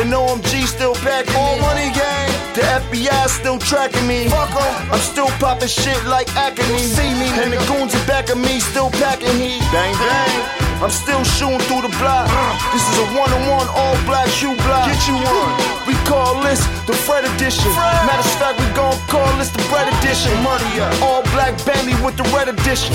And 0.02 0.10
OMG 0.10 0.66
still 0.66 0.98
packing 0.98 1.30
All 1.38 1.62
money 1.62 1.94
gang. 1.94 2.31
The 2.54 2.60
FBI 2.60 3.28
still 3.28 3.58
tracking 3.58 4.06
me. 4.06 4.28
Fuck 4.28 4.52
'em. 4.52 4.92
I'm 4.92 5.00
still 5.00 5.30
popping 5.40 5.68
shit 5.68 6.04
like 6.04 6.28
acne. 6.36 6.78
See 6.84 7.14
me. 7.16 7.28
And 7.40 7.52
the 7.52 7.56
goons 7.64 7.94
in 7.94 8.04
back 8.06 8.28
of 8.28 8.36
me 8.36 8.60
still 8.60 8.90
packing 9.00 9.36
heat. 9.40 9.62
Bang 9.72 9.94
bang. 9.96 10.62
I'm 10.82 10.90
still 10.90 11.24
shooting 11.24 11.60
through 11.70 11.82
the 11.88 11.94
block. 11.96 12.26
This 12.74 12.82
is 12.90 12.96
a 12.98 13.06
one-on-one 13.16 13.68
all 13.72 13.96
black 14.04 14.28
shoe 14.28 14.54
block. 14.66 14.84
Get 14.90 15.00
you 15.08 15.14
one. 15.14 15.52
We 15.86 15.94
call 16.10 16.42
this 16.42 16.60
the 16.86 16.92
Fred 16.92 17.24
edition. 17.24 17.70
Matter 18.04 18.18
of 18.18 18.36
fact, 18.36 18.60
we 18.60 18.66
gon' 18.74 18.98
call 19.08 19.30
this 19.38 19.48
the 19.50 19.62
bread 19.70 19.88
edition. 19.94 20.30
Money 20.42 20.80
up. 20.80 20.92
All 21.00 21.22
black 21.32 21.54
Bentley 21.64 21.94
with 22.04 22.16
the 22.18 22.26
red 22.36 22.48
edition. 22.48 22.92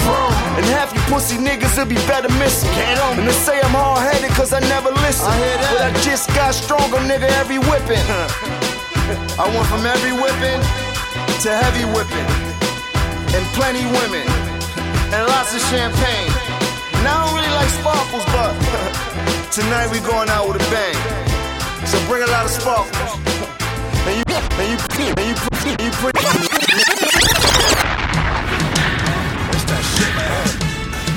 And 0.58 0.66
half 0.76 0.94
you 0.94 1.02
pussy 1.10 1.38
niggas, 1.38 1.74
it'll 1.74 1.86
be 1.86 1.96
better 2.06 2.30
missing. 2.38 2.70
And 3.18 3.26
they 3.28 3.32
say 3.32 3.58
I'm 3.62 3.72
hard-headed 3.72 4.32
cause 4.38 4.52
I 4.54 4.60
never 4.70 4.92
listen. 5.06 5.32
I. 5.32 5.40
But 5.72 5.82
I 5.88 5.92
just 6.04 6.28
got 6.36 6.54
stronger, 6.54 7.00
nigga, 7.10 7.30
every 7.42 7.58
whipping. 7.58 8.06
I 9.40 9.48
went 9.48 9.68
from 9.72 9.86
every 9.86 10.12
whipping 10.12 10.60
to 11.40 11.50
heavy 11.50 11.86
whipping. 11.96 12.28
And 13.32 13.44
plenty 13.56 13.86
women. 13.96 14.28
And 15.16 15.24
lots 15.32 15.56
of 15.56 15.62
champagne. 15.72 16.32
And 17.00 17.08
I 17.08 17.16
don't 17.24 17.32
really 17.40 17.54
like 17.56 17.72
sparkles, 17.80 18.26
but 18.36 18.52
tonight 19.52 19.88
we're 19.92 20.04
going 20.04 20.30
out 20.30 20.48
with 20.48 20.60
a 20.60 20.66
bang. 20.68 20.98
So 21.88 21.96
bring 22.08 22.24
a 22.24 22.28
lot 22.28 22.44
of 22.44 22.52
sparkles. 22.52 22.92
And 24.08 24.16
you, 24.18 24.24
and 24.60 24.68
you, 24.72 24.80
and 25.16 25.24
you, 25.24 25.36
and 25.72 25.82
you. 25.82 25.92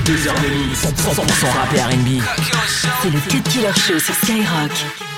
Deux 0.04 0.26
heures 0.26 0.40
de 0.40 0.48
mix, 0.48 0.84
100% 0.84 1.46
rap 1.46 1.74
et 1.74 1.80
R&B. 1.80 2.22
C'est 3.02 3.10
le 3.10 3.20
Cut 3.20 3.42
Killer 3.50 3.72
Show 3.74 3.98
sur 3.98 4.14
Skyrock. 4.14 5.09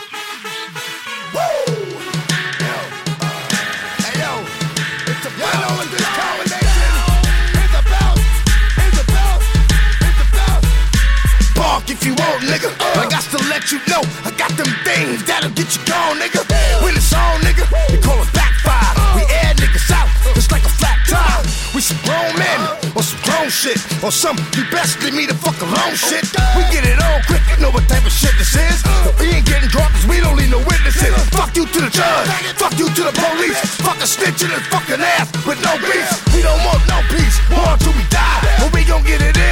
Nigga. 12.47 12.71
I 12.99 13.07
got 13.09 13.25
to 13.31 13.39
let 13.49 13.71
you 13.71 13.79
know, 13.87 14.03
I 14.27 14.31
got 14.35 14.51
them 14.59 14.69
things 14.83 15.23
that'll 15.25 15.55
get 15.55 15.71
you 15.75 15.83
gone, 15.87 16.19
nigga. 16.19 16.43
When 16.83 16.95
it's 16.95 17.13
on, 17.15 17.41
nigga, 17.43 17.67
we 17.91 17.99
call 18.03 18.19
it 18.19 18.31
backfire. 18.35 18.93
We 19.15 19.23
air 19.43 19.55
niggas 19.55 19.91
out, 19.95 20.09
just 20.35 20.51
like 20.51 20.65
a 20.65 20.73
flat 20.73 20.99
tire. 21.07 21.43
We 21.75 21.81
some 21.81 21.99
grown 22.05 22.33
men, 22.37 22.61
or 22.95 23.03
some 23.03 23.21
grown 23.23 23.49
shit, 23.49 23.79
or 24.03 24.11
some 24.11 24.37
you 24.57 24.65
best 24.71 25.01
leave 25.03 25.15
me 25.15 25.27
the 25.27 25.35
fuck 25.35 25.57
alone 25.63 25.95
shit. 25.95 26.27
We 26.59 26.63
get 26.75 26.85
it 26.85 26.99
on 27.01 27.23
quick, 27.31 27.43
you 27.55 27.63
know 27.63 27.71
what 27.71 27.87
type 27.89 28.05
of 28.05 28.13
shit 28.13 28.35
this 28.39 28.55
is. 28.59 28.83
We 29.19 29.33
ain't 29.33 29.47
getting 29.47 29.71
drunk 29.71 29.95
cause 29.95 30.07
we 30.07 30.21
don't 30.21 30.37
need 30.37 30.51
no 30.51 30.61
witnesses. 30.67 31.15
Fuck 31.33 31.57
you 31.57 31.65
to 31.65 31.81
the 31.81 31.91
judge, 31.91 32.29
fuck 32.59 32.75
you 32.79 32.89
to 32.91 33.03
the 33.09 33.15
police. 33.15 33.59
Fuck 33.81 34.03
a 34.03 34.07
snitch 34.07 34.43
in 34.43 34.51
his 34.51 34.67
fucking 34.69 35.01
ass 35.01 35.33
with 35.47 35.61
no 35.63 35.73
beef. 35.81 36.09
We 36.35 36.43
don't 36.43 36.61
want 36.67 36.83
no 36.91 37.01
peace, 37.09 37.37
war 37.49 37.77
till 37.79 37.95
we 37.97 38.05
die. 38.13 38.41
But 38.61 38.73
we 38.75 38.85
gon' 38.85 39.05
get 39.05 39.23
it 39.23 39.37
in 39.37 39.52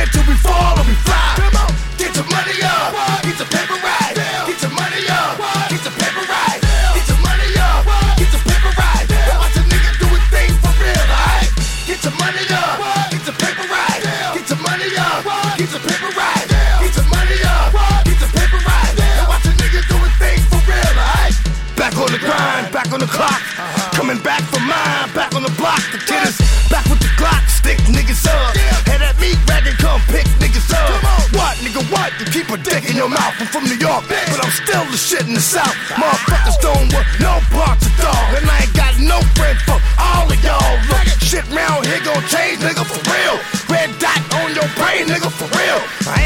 nigga, 45.05 45.31
for 45.31 45.49
real. 45.59 46.20